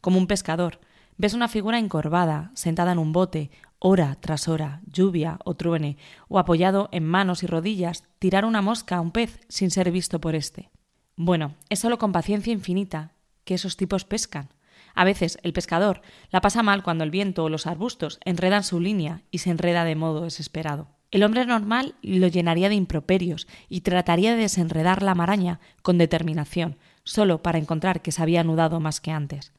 Como 0.00 0.18
un 0.18 0.26
pescador, 0.26 0.80
ves 1.18 1.34
una 1.34 1.48
figura 1.48 1.78
encorvada, 1.78 2.50
sentada 2.54 2.92
en 2.92 2.98
un 2.98 3.12
bote, 3.12 3.50
hora 3.78 4.16
tras 4.20 4.48
hora, 4.48 4.80
lluvia 4.90 5.38
o 5.44 5.54
truene, 5.54 5.98
o 6.28 6.38
apoyado 6.38 6.88
en 6.92 7.04
manos 7.04 7.42
y 7.42 7.46
rodillas, 7.46 8.04
tirar 8.18 8.44
una 8.44 8.62
mosca 8.62 8.96
a 8.96 9.00
un 9.00 9.10
pez 9.10 9.40
sin 9.48 9.70
ser 9.70 9.90
visto 9.90 10.20
por 10.20 10.34
éste. 10.34 10.70
Bueno, 11.16 11.54
es 11.68 11.80
solo 11.80 11.98
con 11.98 12.12
paciencia 12.12 12.52
infinita 12.52 13.12
que 13.44 13.54
esos 13.54 13.76
tipos 13.76 14.04
pescan. 14.04 14.48
A 14.94 15.04
veces 15.04 15.38
el 15.42 15.52
pescador 15.52 16.00
la 16.30 16.40
pasa 16.40 16.62
mal 16.62 16.82
cuando 16.82 17.04
el 17.04 17.10
viento 17.10 17.44
o 17.44 17.48
los 17.48 17.66
arbustos 17.66 18.18
enredan 18.24 18.64
su 18.64 18.80
línea 18.80 19.22
y 19.30 19.38
se 19.38 19.50
enreda 19.50 19.84
de 19.84 19.96
modo 19.96 20.22
desesperado. 20.22 20.88
El 21.10 21.22
hombre 21.22 21.46
normal 21.46 21.94
lo 22.02 22.26
llenaría 22.28 22.68
de 22.68 22.74
improperios 22.74 23.48
y 23.68 23.80
trataría 23.80 24.32
de 24.32 24.42
desenredar 24.42 25.02
la 25.02 25.14
maraña 25.14 25.58
con 25.82 25.98
determinación, 25.98 26.76
solo 27.02 27.42
para 27.42 27.58
encontrar 27.58 28.02
que 28.02 28.12
se 28.12 28.22
había 28.22 28.42
anudado 28.42 28.78
más 28.80 29.00
que 29.00 29.10
antes. 29.10 29.52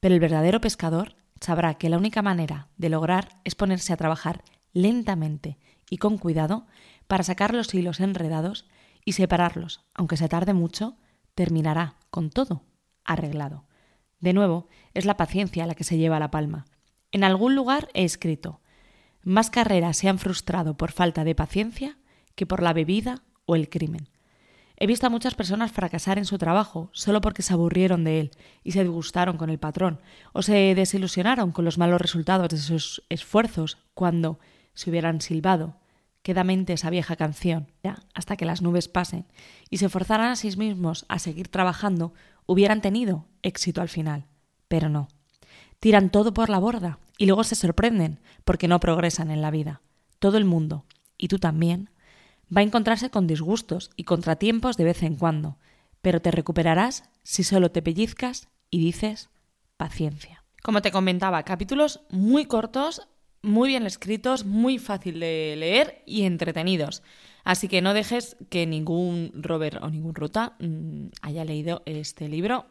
Pero 0.00 0.14
el 0.14 0.20
verdadero 0.20 0.60
pescador 0.60 1.16
sabrá 1.40 1.74
que 1.74 1.88
la 1.88 1.98
única 1.98 2.22
manera 2.22 2.68
de 2.76 2.88
lograr 2.88 3.40
es 3.44 3.54
ponerse 3.54 3.92
a 3.92 3.96
trabajar 3.96 4.42
lentamente 4.72 5.58
y 5.90 5.98
con 5.98 6.18
cuidado 6.18 6.66
para 7.06 7.24
sacar 7.24 7.54
los 7.54 7.72
hilos 7.74 8.00
enredados 8.00 8.66
y 9.04 9.12
separarlos, 9.12 9.84
aunque 9.94 10.16
se 10.16 10.28
tarde 10.28 10.52
mucho, 10.52 10.96
terminará 11.34 11.96
con 12.10 12.30
todo 12.30 12.64
arreglado. 13.04 13.64
De 14.20 14.32
nuevo, 14.32 14.68
es 14.94 15.04
la 15.04 15.16
paciencia 15.16 15.66
la 15.66 15.74
que 15.74 15.84
se 15.84 15.96
lleva 15.96 16.18
la 16.18 16.30
palma. 16.30 16.66
En 17.10 17.24
algún 17.24 17.54
lugar 17.54 17.88
he 17.94 18.04
escrito, 18.04 18.60
más 19.22 19.50
carreras 19.50 19.96
se 19.96 20.08
han 20.08 20.18
frustrado 20.18 20.76
por 20.76 20.92
falta 20.92 21.24
de 21.24 21.34
paciencia 21.34 21.98
que 22.34 22.46
por 22.46 22.62
la 22.62 22.72
bebida 22.72 23.22
o 23.46 23.56
el 23.56 23.68
crimen. 23.68 24.08
He 24.80 24.86
visto 24.86 25.08
a 25.08 25.10
muchas 25.10 25.34
personas 25.34 25.72
fracasar 25.72 26.18
en 26.18 26.24
su 26.24 26.38
trabajo 26.38 26.88
solo 26.92 27.20
porque 27.20 27.42
se 27.42 27.52
aburrieron 27.52 28.04
de 28.04 28.20
él 28.20 28.30
y 28.62 28.72
se 28.72 28.84
disgustaron 28.84 29.36
con 29.36 29.50
el 29.50 29.58
patrón, 29.58 30.00
o 30.32 30.42
se 30.42 30.74
desilusionaron 30.76 31.50
con 31.50 31.64
los 31.64 31.78
malos 31.78 32.00
resultados 32.00 32.48
de 32.48 32.58
sus 32.58 33.02
esfuerzos 33.08 33.78
cuando, 33.94 34.38
se 34.74 34.90
hubieran 34.90 35.20
silbado, 35.20 35.78
quedamente 36.22 36.74
esa 36.74 36.90
vieja 36.90 37.16
canción, 37.16 37.72
ya, 37.82 38.04
hasta 38.14 38.36
que 38.36 38.44
las 38.44 38.62
nubes 38.62 38.86
pasen, 38.86 39.26
y 39.68 39.78
se 39.78 39.88
forzaran 39.88 40.30
a 40.30 40.36
sí 40.36 40.56
mismos 40.56 41.06
a 41.08 41.18
seguir 41.18 41.48
trabajando, 41.48 42.14
hubieran 42.46 42.80
tenido 42.80 43.26
éxito 43.42 43.80
al 43.80 43.88
final. 43.88 44.26
Pero 44.68 44.88
no. 44.88 45.08
Tiran 45.80 46.10
todo 46.10 46.32
por 46.32 46.50
la 46.50 46.60
borda 46.60 47.00
y 47.16 47.26
luego 47.26 47.42
se 47.42 47.56
sorprenden 47.56 48.20
porque 48.44 48.68
no 48.68 48.78
progresan 48.78 49.32
en 49.32 49.42
la 49.42 49.50
vida. 49.50 49.80
Todo 50.20 50.36
el 50.36 50.44
mundo, 50.44 50.84
y 51.16 51.26
tú 51.26 51.40
también, 51.40 51.90
va 52.54 52.60
a 52.60 52.64
encontrarse 52.64 53.10
con 53.10 53.26
disgustos 53.26 53.90
y 53.96 54.04
contratiempos 54.04 54.76
de 54.76 54.84
vez 54.84 55.02
en 55.02 55.16
cuando, 55.16 55.58
pero 56.02 56.20
te 56.20 56.30
recuperarás 56.30 57.04
si 57.22 57.44
solo 57.44 57.70
te 57.70 57.82
pellizcas 57.82 58.48
y 58.70 58.80
dices 58.80 59.30
paciencia. 59.76 60.44
Como 60.62 60.82
te 60.82 60.92
comentaba, 60.92 61.42
capítulos 61.44 62.00
muy 62.10 62.46
cortos, 62.46 63.08
muy 63.42 63.68
bien 63.68 63.86
escritos, 63.86 64.44
muy 64.44 64.78
fácil 64.78 65.20
de 65.20 65.54
leer 65.56 66.02
y 66.06 66.22
entretenidos. 66.22 67.02
Así 67.44 67.68
que 67.68 67.80
no 67.80 67.94
dejes 67.94 68.36
que 68.50 68.66
ningún 68.66 69.30
Robert 69.34 69.82
o 69.82 69.88
ningún 69.88 70.14
Ruta 70.14 70.56
mm, 70.58 71.06
haya 71.22 71.44
leído 71.44 71.82
este 71.86 72.28
libro, 72.28 72.66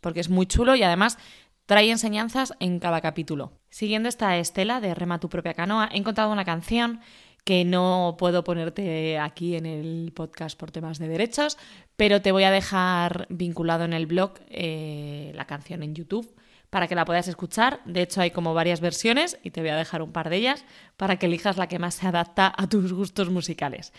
porque 0.00 0.20
es 0.20 0.30
muy 0.30 0.46
chulo 0.46 0.76
y 0.76 0.82
además 0.82 1.18
trae 1.66 1.90
enseñanzas 1.90 2.54
en 2.60 2.78
cada 2.78 3.00
capítulo. 3.00 3.52
Siguiendo 3.68 4.08
esta 4.08 4.38
estela 4.38 4.80
de 4.80 4.94
Rema 4.94 5.20
tu 5.20 5.28
propia 5.28 5.54
canoa, 5.54 5.90
he 5.92 5.98
encontrado 5.98 6.32
una 6.32 6.44
canción 6.44 7.00
que 7.46 7.64
no 7.64 8.16
puedo 8.18 8.42
ponerte 8.42 9.20
aquí 9.20 9.54
en 9.54 9.66
el 9.66 10.10
podcast 10.12 10.58
por 10.58 10.72
temas 10.72 10.98
de 10.98 11.06
derechos, 11.06 11.56
pero 11.96 12.20
te 12.20 12.32
voy 12.32 12.42
a 12.42 12.50
dejar 12.50 13.28
vinculado 13.30 13.84
en 13.84 13.92
el 13.92 14.06
blog 14.06 14.32
eh, 14.50 15.30
la 15.36 15.44
canción 15.44 15.84
en 15.84 15.94
YouTube 15.94 16.34
para 16.70 16.88
que 16.88 16.96
la 16.96 17.04
puedas 17.04 17.28
escuchar. 17.28 17.82
De 17.84 18.02
hecho, 18.02 18.20
hay 18.20 18.32
como 18.32 18.52
varias 18.52 18.80
versiones 18.80 19.38
y 19.44 19.52
te 19.52 19.60
voy 19.60 19.70
a 19.70 19.76
dejar 19.76 20.02
un 20.02 20.10
par 20.10 20.28
de 20.28 20.38
ellas 20.38 20.64
para 20.96 21.20
que 21.20 21.26
elijas 21.26 21.56
la 21.56 21.68
que 21.68 21.78
más 21.78 21.94
se 21.94 22.08
adapta 22.08 22.52
a 22.54 22.68
tus 22.68 22.92
gustos 22.92 23.30
musicales. 23.30 23.92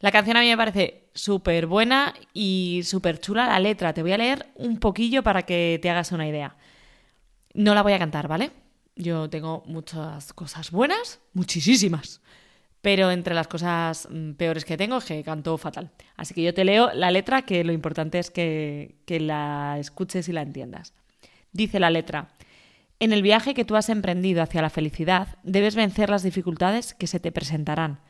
La 0.00 0.12
canción 0.12 0.36
a 0.36 0.40
mí 0.40 0.48
me 0.50 0.56
parece 0.58 1.08
súper 1.14 1.66
buena 1.66 2.12
y 2.34 2.82
súper 2.84 3.18
chula 3.18 3.46
la 3.46 3.60
letra. 3.60 3.94
Te 3.94 4.02
voy 4.02 4.12
a 4.12 4.18
leer 4.18 4.50
un 4.56 4.78
poquillo 4.78 5.22
para 5.22 5.44
que 5.44 5.78
te 5.80 5.88
hagas 5.88 6.12
una 6.12 6.28
idea. 6.28 6.58
No 7.54 7.74
la 7.74 7.82
voy 7.82 7.94
a 7.94 7.98
cantar, 7.98 8.28
¿vale? 8.28 8.50
Yo 8.94 9.30
tengo 9.30 9.62
muchas 9.64 10.34
cosas 10.34 10.70
buenas, 10.70 11.22
muchísimas. 11.32 12.20
Pero 12.84 13.10
entre 13.10 13.34
las 13.34 13.48
cosas 13.48 14.06
mm, 14.10 14.32
peores 14.32 14.66
que 14.66 14.76
tengo 14.76 14.98
es 14.98 15.06
que 15.06 15.24
canto 15.24 15.56
fatal. 15.56 15.90
Así 16.16 16.34
que 16.34 16.42
yo 16.42 16.52
te 16.52 16.66
leo 16.66 16.90
la 16.92 17.10
letra, 17.10 17.40
que 17.40 17.64
lo 17.64 17.72
importante 17.72 18.18
es 18.18 18.30
que, 18.30 18.96
que 19.06 19.20
la 19.20 19.78
escuches 19.78 20.28
y 20.28 20.32
la 20.32 20.42
entiendas. 20.42 20.92
Dice 21.50 21.80
la 21.80 21.88
letra, 21.88 22.28
en 23.00 23.14
el 23.14 23.22
viaje 23.22 23.54
que 23.54 23.64
tú 23.64 23.74
has 23.76 23.88
emprendido 23.88 24.42
hacia 24.42 24.60
la 24.60 24.68
felicidad, 24.68 25.38
debes 25.44 25.76
vencer 25.76 26.10
las 26.10 26.22
dificultades 26.22 26.92
que 26.92 27.06
se 27.06 27.20
te 27.20 27.32
presentarán. 27.32 28.00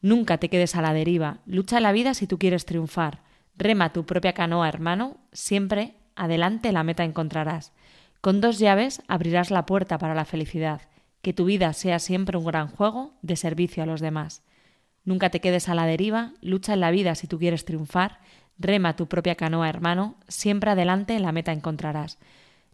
Nunca 0.00 0.38
te 0.38 0.48
quedes 0.48 0.76
a 0.76 0.82
la 0.82 0.94
deriva, 0.94 1.38
lucha 1.44 1.80
la 1.80 1.90
vida 1.90 2.14
si 2.14 2.28
tú 2.28 2.38
quieres 2.38 2.66
triunfar. 2.66 3.24
Rema 3.56 3.92
tu 3.92 4.06
propia 4.06 4.32
canoa, 4.32 4.68
hermano, 4.68 5.16
siempre 5.32 5.96
adelante 6.14 6.70
la 6.70 6.84
meta 6.84 7.02
encontrarás. 7.02 7.72
Con 8.20 8.40
dos 8.40 8.60
llaves 8.60 9.02
abrirás 9.08 9.50
la 9.50 9.66
puerta 9.66 9.98
para 9.98 10.14
la 10.14 10.24
felicidad, 10.24 10.82
que 11.22 11.32
tu 11.32 11.44
vida 11.44 11.72
sea 11.72 11.98
siempre 11.98 12.38
un 12.38 12.44
gran 12.44 12.68
juego 12.68 13.14
de 13.22 13.36
servicio 13.36 13.82
a 13.82 13.86
los 13.86 14.00
demás. 14.00 14.42
Nunca 15.04 15.30
te 15.30 15.40
quedes 15.40 15.68
a 15.68 15.74
la 15.74 15.86
deriva, 15.86 16.32
lucha 16.40 16.74
en 16.74 16.80
la 16.80 16.90
vida 16.90 17.14
si 17.14 17.26
tú 17.26 17.38
quieres 17.38 17.64
triunfar, 17.64 18.20
rema 18.58 18.96
tu 18.96 19.08
propia 19.08 19.34
canoa, 19.34 19.68
hermano, 19.68 20.16
siempre 20.28 20.70
adelante 20.70 21.18
la 21.18 21.32
meta 21.32 21.52
encontrarás. 21.52 22.18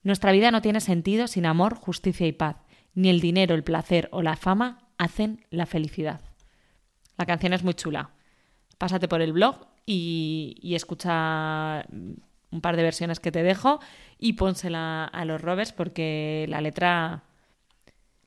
Nuestra 0.02 0.32
vida 0.32 0.50
no 0.50 0.62
tiene 0.62 0.80
sentido 0.80 1.26
sin 1.26 1.46
amor, 1.46 1.74
justicia 1.76 2.26
y 2.26 2.32
paz. 2.32 2.56
Ni 2.94 3.08
el 3.08 3.20
dinero, 3.20 3.54
el 3.54 3.64
placer 3.64 4.08
o 4.12 4.22
la 4.22 4.36
fama 4.36 4.86
hacen 4.98 5.44
la 5.50 5.66
felicidad. 5.66 6.20
La 7.18 7.26
canción 7.26 7.52
es 7.52 7.62
muy 7.62 7.74
chula. 7.74 8.10
Pásate 8.78 9.08
por 9.08 9.22
el 9.22 9.32
blog 9.32 9.66
y, 9.84 10.74
escucha 10.74 11.84
un 11.88 12.60
par 12.60 12.76
de 12.76 12.82
versiones 12.82 13.20
que 13.20 13.32
te 13.32 13.42
dejo 13.42 13.80
y 14.18 14.34
pónsela 14.34 15.04
a 15.04 15.24
los 15.24 15.40
rovers 15.40 15.72
porque 15.72 16.46
la 16.48 16.60
letra, 16.60 17.24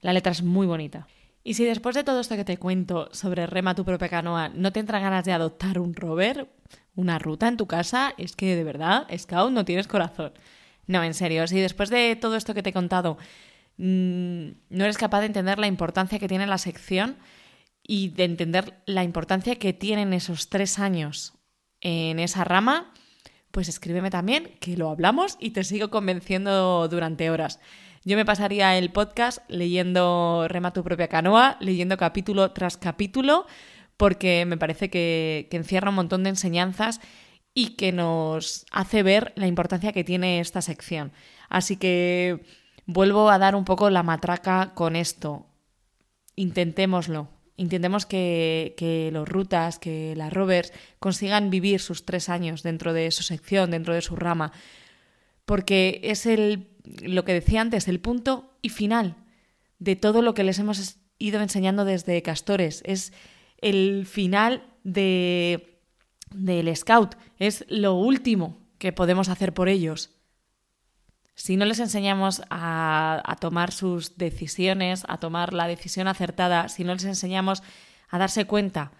la 0.02 0.14
letra 0.14 0.32
es 0.32 0.44
muy 0.44 0.68
bonita. 0.68 1.08
Y 1.44 1.54
si 1.54 1.64
después 1.64 1.96
de 1.96 2.04
todo 2.04 2.20
esto 2.20 2.36
que 2.36 2.44
te 2.44 2.58
cuento 2.58 3.10
sobre 3.14 3.48
rema 3.48 3.76
tu 3.76 3.86
propia 3.86 4.10
canoa 4.10 4.50
no 4.50 4.72
te 4.72 4.80
entra 4.80 5.00
ganas 5.00 5.26
de 5.26 5.32
adoptar 5.32 5.80
un 5.80 5.96
rover, 5.96 6.50
una 6.96 7.18
ruta 7.18 7.48
en 7.48 7.58
tu 7.58 7.66
casa, 7.66 8.14
es 8.18 8.36
que 8.36 8.56
de 8.56 8.64
verdad, 8.64 9.08
Scout, 9.18 9.52
no 9.52 9.66
tienes 9.66 9.88
corazón. 9.88 10.34
No, 10.86 11.04
en 11.04 11.14
serio, 11.14 11.48
si 11.48 11.60
después 11.60 11.90
de 11.90 12.16
todo 12.16 12.36
esto 12.36 12.54
que 12.54 12.64
te 12.64 12.72
he 12.72 12.74
contado 12.74 13.18
mm, 13.78 14.50
no 14.70 14.84
eres 14.84 14.98
capaz 14.98 15.22
de 15.22 15.28
entender 15.28 15.60
la 15.60 15.68
importancia 15.68 16.20
que 16.20 16.28
tiene 16.28 16.48
la 16.48 16.58
sección 16.58 17.18
y 17.84 18.10
de 18.10 18.26
entender 18.26 18.82
la 18.86 19.04
importancia 19.04 19.56
que 19.56 19.74
tienen 19.74 20.14
esos 20.14 20.50
tres 20.50 20.78
años 20.78 21.34
en 21.82 22.20
esa 22.20 22.44
rama, 22.44 22.94
pues 23.52 23.70
escríbeme 23.70 24.10
también, 24.10 24.58
que 24.60 24.78
lo 24.78 24.90
hablamos 24.90 25.38
y 25.40 25.52
te 25.52 25.64
sigo 25.64 25.90
convenciendo 25.90 26.88
durante 26.88 27.30
horas. 27.30 27.60
Yo 28.06 28.16
me 28.16 28.26
pasaría 28.26 28.78
el 28.78 28.92
podcast 28.92 29.40
leyendo 29.50 30.46
Rema 30.48 30.72
tu 30.72 30.84
propia 30.84 31.10
canoa, 31.10 31.58
leyendo 31.60 31.98
capítulo 31.98 32.52
tras 32.52 32.78
capítulo, 32.78 33.46
porque 33.98 34.46
me 34.46 34.58
parece 34.58 34.90
que, 34.90 35.48
que 35.52 35.58
encierra 35.58 35.90
un 35.90 35.96
montón 35.96 36.24
de 36.24 36.30
enseñanzas 36.30 37.02
y 37.54 37.76
que 37.76 37.92
nos 37.92 38.66
hace 38.72 39.04
ver 39.04 39.34
la 39.36 39.48
importancia 39.48 39.92
que 39.92 40.06
tiene 40.06 40.40
esta 40.40 40.62
sección. 40.62 41.12
Así 41.50 41.76
que 41.76 42.46
vuelvo 42.86 43.30
a 43.30 43.38
dar 43.38 43.56
un 43.56 43.66
poco 43.66 43.90
la 43.90 44.04
matraca 44.04 44.74
con 44.76 44.96
esto. 44.96 45.46
Intentémoslo. 46.36 47.28
Intentemos 47.58 48.06
que, 48.06 48.76
que, 48.78 49.10
los 49.12 49.28
rutas, 49.28 49.78
que 49.78 50.16
las 50.16 50.32
rovers 50.32 50.72
consigan 51.00 51.50
vivir 51.50 51.82
sus 51.82 52.06
tres 52.06 52.30
años 52.30 52.64
dentro 52.64 52.94
de 52.94 53.12
su 53.12 53.24
sección, 53.24 53.72
dentro 53.72 53.94
de 53.94 54.02
su 54.02 54.16
rama, 54.16 54.54
porque 55.46 56.00
es 56.04 56.26
el, 56.26 56.70
lo 57.02 57.26
que 57.26 57.34
decía 57.34 57.62
antes, 57.62 57.88
el 57.88 58.00
punto 58.00 58.58
y 58.62 58.70
final 58.70 59.16
de 59.80 59.96
todo 59.96 60.22
lo 60.22 60.34
que 60.34 60.44
les 60.44 60.60
hemos 60.60 60.98
ido 61.18 61.42
enseñando 61.42 61.86
desde 61.86 62.22
Castores. 62.22 62.82
Es 62.86 63.14
el 63.62 64.06
final 64.06 64.64
de 64.84 65.66
del 66.32 66.76
scout, 66.76 67.16
es 67.38 67.66
lo 67.70 67.96
último 67.96 68.60
que 68.78 68.94
podemos 68.94 69.30
hacer 69.30 69.54
por 69.54 69.68
ellos. 69.68 70.12
Si 71.34 71.58
no 71.58 71.66
les 71.66 71.80
enseñamos 71.80 72.42
a, 72.50 73.36
tomar 73.40 73.72
sus 73.72 74.18
decisiones, 74.18 75.06
a 75.08 75.18
tomar 75.18 75.54
la 75.54 75.68
decisión 75.68 76.08
acertada, 76.08 76.70
si 76.70 76.84
no 76.84 76.94
les 76.94 77.06
enseñamos 77.06 77.64
a 78.10 78.20
darse 78.20 78.46
cuenta 78.46 78.92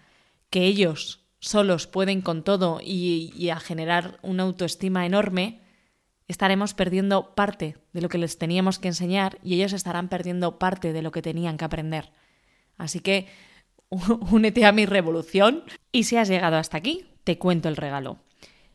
que 0.48 0.64
ellos 0.64 1.20
solos 1.38 1.86
pueden 1.86 2.20
con 2.20 2.42
todo 2.42 2.80
y 2.82 3.50
a 3.50 3.60
generar 3.60 4.18
una 4.22 4.42
autoestima 4.42 5.06
enorme, 5.06 5.60
estaremos 6.30 6.74
perdiendo 6.74 7.34
parte 7.34 7.76
de 7.92 8.00
lo 8.00 8.08
que 8.08 8.18
les 8.18 8.38
teníamos 8.38 8.78
que 8.78 8.88
enseñar 8.88 9.38
y 9.42 9.54
ellos 9.54 9.72
estarán 9.72 10.08
perdiendo 10.08 10.58
parte 10.58 10.92
de 10.92 11.02
lo 11.02 11.10
que 11.10 11.22
tenían 11.22 11.56
que 11.58 11.64
aprender. 11.64 12.12
Así 12.78 13.00
que 13.00 13.26
únete 14.30 14.64
a 14.64 14.72
mi 14.72 14.86
revolución 14.86 15.64
y 15.90 16.04
si 16.04 16.16
has 16.16 16.28
llegado 16.28 16.56
hasta 16.56 16.76
aquí, 16.76 17.06
te 17.24 17.36
cuento 17.36 17.68
el 17.68 17.76
regalo. 17.76 18.18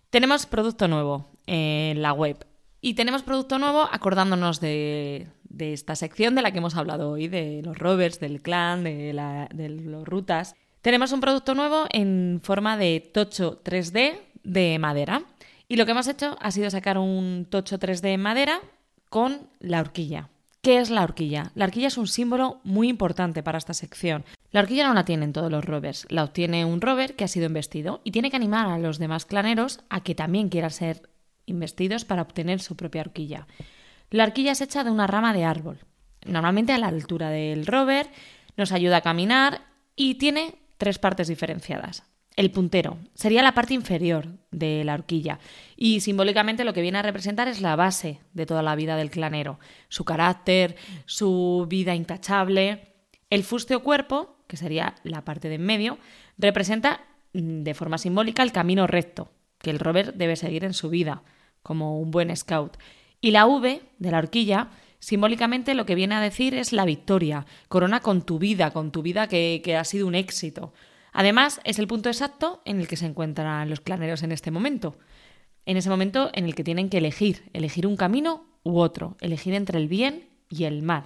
Tenemos 0.09 0.45
producto 0.45 0.87
nuevo 0.89 1.31
en 1.47 2.01
la 2.01 2.11
web 2.11 2.45
y 2.81 2.93
tenemos 2.93 3.23
producto 3.23 3.57
nuevo 3.57 3.87
acordándonos 3.89 4.59
de, 4.59 5.27
esta 5.57 5.95
sección 5.95 6.35
de 6.35 6.41
la 6.41 6.51
que 6.51 6.57
hemos 6.57 6.75
hablado 6.75 7.11
hoy, 7.11 7.29
de 7.29 7.61
los 7.63 7.77
rovers, 7.77 8.19
del 8.19 8.41
clan, 8.41 8.83
de, 8.83 9.13
la, 9.13 9.47
de 9.53 9.69
los 9.69 10.05
rutas. 10.05 10.55
Tenemos 10.81 11.13
un 11.13 11.21
producto 11.21 11.55
nuevo 11.55 11.85
en 11.89 12.41
forma 12.43 12.75
de 12.77 12.99
tocho 12.99 13.63
3D 13.63 14.19
de 14.43 14.77
madera. 14.77 15.23
Y 15.67 15.77
lo 15.77 15.85
que 15.85 15.91
hemos 15.91 16.07
hecho 16.07 16.37
ha 16.39 16.51
sido 16.51 16.69
sacar 16.69 16.97
un 16.97 17.47
tocho 17.49 17.79
3D 17.79 18.13
en 18.13 18.21
madera 18.21 18.59
con 19.09 19.49
la 19.59 19.79
horquilla. 19.79 20.29
¿Qué 20.61 20.79
es 20.79 20.89
la 20.89 21.03
horquilla? 21.03 21.51
La 21.53 21.65
horquilla 21.65 21.87
es 21.87 21.97
un 21.97 22.07
símbolo 22.07 22.59
muy 22.63 22.89
importante 22.89 23.43
para 23.43 23.57
esta 23.57 23.73
sección. 23.73 24.25
La 24.51 24.61
horquilla 24.61 24.87
no 24.87 24.93
la 24.93 25.05
tienen 25.05 25.31
todos 25.31 25.51
los 25.51 25.63
rovers, 25.63 26.07
la 26.09 26.23
obtiene 26.23 26.65
un 26.65 26.81
rover 26.81 27.15
que 27.15 27.23
ha 27.23 27.27
sido 27.27 27.45
investido 27.45 28.01
y 28.03 28.11
tiene 28.11 28.31
que 28.31 28.37
animar 28.37 28.67
a 28.67 28.79
los 28.79 28.97
demás 28.97 29.25
claneros 29.25 29.81
a 29.89 30.01
que 30.01 30.15
también 30.15 30.49
quieran 30.49 30.71
ser 30.71 31.09
investidos 31.45 32.05
para 32.05 32.23
obtener 32.23 32.61
su 32.61 32.75
propia 32.75 33.01
horquilla. 33.01 33.47
La 34.09 34.23
horquilla 34.23 34.53
es 34.53 34.61
hecha 34.61 34.83
de 34.83 34.91
una 34.91 35.07
rama 35.07 35.33
de 35.33 35.45
árbol, 35.45 35.79
normalmente 36.25 36.73
a 36.73 36.77
la 36.77 36.87
altura 36.87 37.29
del 37.29 37.67
rover, 37.67 38.09
nos 38.57 38.71
ayuda 38.71 38.97
a 38.97 39.01
caminar 39.01 39.61
y 39.95 40.15
tiene 40.15 40.55
tres 40.77 40.99
partes 40.99 41.27
diferenciadas. 41.27 42.03
El 42.35 42.51
puntero 42.51 42.97
sería 43.13 43.41
la 43.41 43.53
parte 43.53 43.73
inferior 43.73 44.27
de 44.51 44.83
la 44.83 44.93
horquilla 44.93 45.39
y 45.77 46.01
simbólicamente 46.01 46.65
lo 46.65 46.73
que 46.73 46.81
viene 46.81 46.97
a 46.97 47.01
representar 47.01 47.47
es 47.47 47.61
la 47.61 47.75
base 47.75 48.19
de 48.33 48.45
toda 48.45 48.61
la 48.61 48.75
vida 48.75 48.97
del 48.97 49.09
clanero, 49.09 49.59
su 49.87 50.03
carácter, 50.03 50.75
su 51.05 51.65
vida 51.69 51.95
intachable. 51.95 52.93
El 53.29 53.43
fuste 53.43 53.75
o 53.75 53.83
cuerpo 53.83 54.35
que 54.47 54.57
sería 54.57 54.95
la 55.03 55.23
parte 55.23 55.49
de 55.49 55.55
en 55.55 55.65
medio, 55.65 55.97
representa 56.37 57.01
mm, 57.33 57.63
de 57.63 57.73
forma 57.73 57.97
simbólica 57.97 58.43
el 58.43 58.51
camino 58.51 58.87
recto 58.87 59.31
que 59.59 59.69
el 59.69 59.79
rover 59.79 60.13
debe 60.13 60.35
seguir 60.35 60.63
en 60.63 60.73
su 60.73 60.89
vida, 60.89 61.23
como 61.63 61.99
un 61.99 62.11
buen 62.11 62.35
scout. 62.35 62.77
Y 63.21 63.31
la 63.31 63.45
V 63.47 63.81
de 63.97 64.11
la 64.11 64.19
horquilla, 64.19 64.69
simbólicamente 64.99 65.73
lo 65.73 65.85
que 65.85 65.95
viene 65.95 66.15
a 66.15 66.21
decir 66.21 66.53
es 66.53 66.73
la 66.73 66.85
victoria, 66.85 67.45
corona 67.67 68.01
con 68.01 68.21
tu 68.21 68.37
vida, 68.37 68.71
con 68.71 68.91
tu 68.91 69.01
vida 69.01 69.27
que, 69.27 69.61
que 69.63 69.75
ha 69.75 69.83
sido 69.83 70.07
un 70.07 70.15
éxito. 70.15 70.73
Además, 71.17 71.61
es 71.63 71.79
el 71.79 71.87
punto 71.87 72.09
exacto 72.09 72.61
en 72.65 72.81
el 72.81 72.89
que 72.89 72.97
se 72.97 73.05
encuentran 73.05 73.69
los 73.69 73.79
claneros 73.79 74.21
en 74.21 74.33
este 74.33 74.51
momento. 74.51 74.97
En 75.65 75.77
ese 75.77 75.89
momento 75.89 76.29
en 76.33 76.43
el 76.43 76.55
que 76.55 76.65
tienen 76.65 76.89
que 76.89 76.97
elegir, 76.97 77.49
elegir 77.53 77.87
un 77.87 77.95
camino 77.95 78.45
u 78.63 78.79
otro, 78.79 79.15
elegir 79.21 79.53
entre 79.53 79.79
el 79.79 79.87
bien 79.87 80.27
y 80.49 80.65
el 80.65 80.81
mal. 80.81 81.05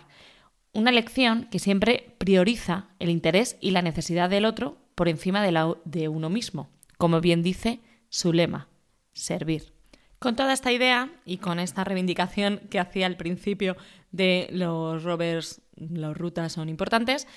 Una 0.73 0.91
lección 0.91 1.47
que 1.51 1.59
siempre 1.59 2.15
prioriza 2.17 2.87
el 2.97 3.11
interés 3.11 3.57
y 3.61 3.69
la 3.69 3.83
necesidad 3.83 4.31
del 4.31 4.45
otro 4.45 4.79
por 4.95 5.09
encima 5.09 5.43
de, 5.43 5.75
de 5.85 6.07
uno 6.07 6.31
mismo, 6.31 6.71
como 6.97 7.21
bien 7.21 7.43
dice 7.43 7.79
su 8.09 8.33
lema, 8.33 8.67
servir. 9.13 9.73
Con 10.17 10.35
toda 10.35 10.53
esta 10.53 10.71
idea 10.71 11.11
y 11.23 11.37
con 11.37 11.59
esta 11.59 11.83
reivindicación 11.83 12.61
que 12.71 12.79
hacía 12.79 13.05
al 13.05 13.15
principio 13.15 13.77
de 14.11 14.47
los 14.51 15.03
rovers, 15.03 15.61
las 15.75 16.17
rutas 16.17 16.53
son 16.53 16.67
importantes, 16.67 17.27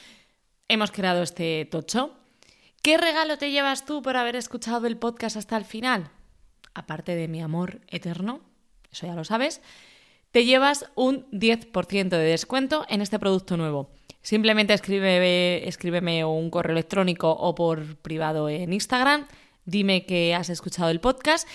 hemos 0.69 0.91
creado 0.91 1.23
este 1.23 1.67
tocho. 1.67 2.17
¿Qué 2.83 2.99
regalo 2.99 3.39
te 3.39 3.53
llevas 3.53 3.87
tú 3.87 4.03
por 4.03 4.17
haber 4.17 4.35
escuchado 4.35 4.89
el 4.89 4.97
podcast 4.97 5.37
hasta 5.37 5.57
el 5.57 5.65
final? 5.65 6.11
Aparte 6.75 7.15
de 7.15 7.29
mi 7.29 7.41
amor 7.41 7.81
eterno, 7.87 8.41
eso 8.91 9.07
ya 9.07 9.15
lo 9.15 9.23
sabes, 9.23 9.61
te 10.33 10.45
llevas 10.45 10.91
un 10.97 11.31
10% 11.31 12.09
de 12.09 12.19
descuento 12.19 12.85
en 12.89 13.01
este 13.01 13.21
producto 13.21 13.57
nuevo. 13.57 13.93
Simplemente 14.21 14.75
escríbeme, 14.75 15.69
escríbeme 15.69 16.25
un 16.25 16.51
correo 16.51 16.73
electrónico 16.73 17.31
o 17.31 17.55
por 17.55 17.99
privado 17.99 18.49
en 18.49 18.73
Instagram, 18.73 19.29
dime 19.65 20.05
que 20.05 20.35
has 20.35 20.51
escuchado 20.51 20.91
el 20.91 20.99
podcast 20.99 21.47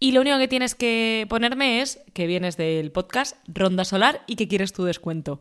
y 0.00 0.10
lo 0.10 0.20
único 0.20 0.38
que 0.38 0.48
tienes 0.48 0.74
que 0.74 1.26
ponerme 1.28 1.80
es 1.80 2.00
que 2.12 2.26
vienes 2.26 2.56
del 2.56 2.90
podcast 2.90 3.36
Ronda 3.46 3.84
Solar 3.84 4.24
y 4.26 4.34
que 4.34 4.48
quieres 4.48 4.72
tu 4.72 4.82
descuento. 4.82 5.38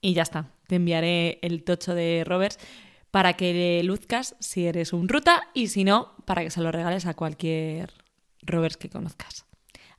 Y 0.00 0.14
ya 0.14 0.22
está, 0.22 0.50
te 0.66 0.76
enviaré 0.76 1.40
el 1.42 1.62
tocho 1.62 1.94
de 1.94 2.22
Roberts 2.24 2.58
para 3.10 3.34
que 3.34 3.52
le 3.52 3.82
luzcas 3.82 4.36
si 4.40 4.66
eres 4.66 4.92
un 4.92 5.08
ruta 5.08 5.48
y 5.54 5.68
si 5.68 5.84
no, 5.84 6.14
para 6.24 6.42
que 6.42 6.50
se 6.50 6.60
lo 6.60 6.72
regales 6.72 7.06
a 7.06 7.14
cualquier 7.14 7.92
Roberts 8.42 8.76
que 8.76 8.90
conozcas. 8.90 9.46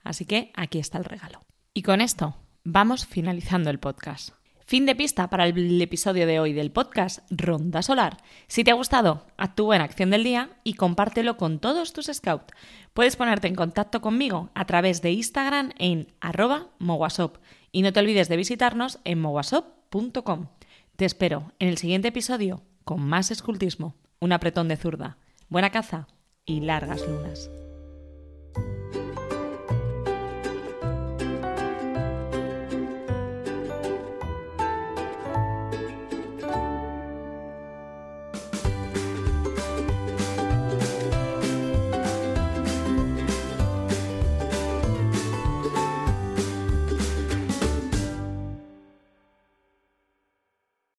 Así 0.02 0.24
que 0.24 0.52
aquí 0.54 0.78
está 0.78 0.98
el 0.98 1.04
regalo. 1.04 1.40
Y 1.74 1.82
con 1.82 2.00
esto 2.00 2.36
vamos 2.64 3.06
finalizando 3.06 3.70
el 3.70 3.78
podcast. 3.78 4.30
Fin 4.70 4.86
de 4.86 4.94
pista 4.94 5.28
para 5.30 5.46
el 5.46 5.82
episodio 5.82 6.28
de 6.28 6.38
hoy 6.38 6.52
del 6.52 6.70
podcast 6.70 7.28
Ronda 7.28 7.82
Solar. 7.82 8.18
Si 8.46 8.62
te 8.62 8.70
ha 8.70 8.74
gustado, 8.74 9.26
actúa 9.36 9.74
en 9.74 9.82
acción 9.82 10.10
del 10.10 10.22
día 10.22 10.50
y 10.62 10.74
compártelo 10.74 11.36
con 11.36 11.58
todos 11.58 11.92
tus 11.92 12.06
scouts. 12.06 12.54
Puedes 12.94 13.16
ponerte 13.16 13.48
en 13.48 13.56
contacto 13.56 14.00
conmigo 14.00 14.50
a 14.54 14.66
través 14.66 15.02
de 15.02 15.10
Instagram 15.10 15.72
en 15.76 16.12
arroba 16.20 16.68
mowasop 16.78 17.38
y 17.72 17.82
no 17.82 17.92
te 17.92 17.98
olvides 17.98 18.28
de 18.28 18.36
visitarnos 18.36 19.00
en 19.02 19.20
mowasop.com. 19.20 20.46
Te 20.94 21.04
espero 21.04 21.52
en 21.58 21.68
el 21.68 21.78
siguiente 21.78 22.08
episodio 22.08 22.62
con 22.90 23.06
más 23.06 23.30
escultismo, 23.30 23.94
un 24.18 24.32
apretón 24.32 24.66
de 24.66 24.76
zurda, 24.76 25.16
buena 25.48 25.70
caza 25.70 26.08
y 26.44 26.58
largas 26.58 27.06
lunas. 27.06 27.48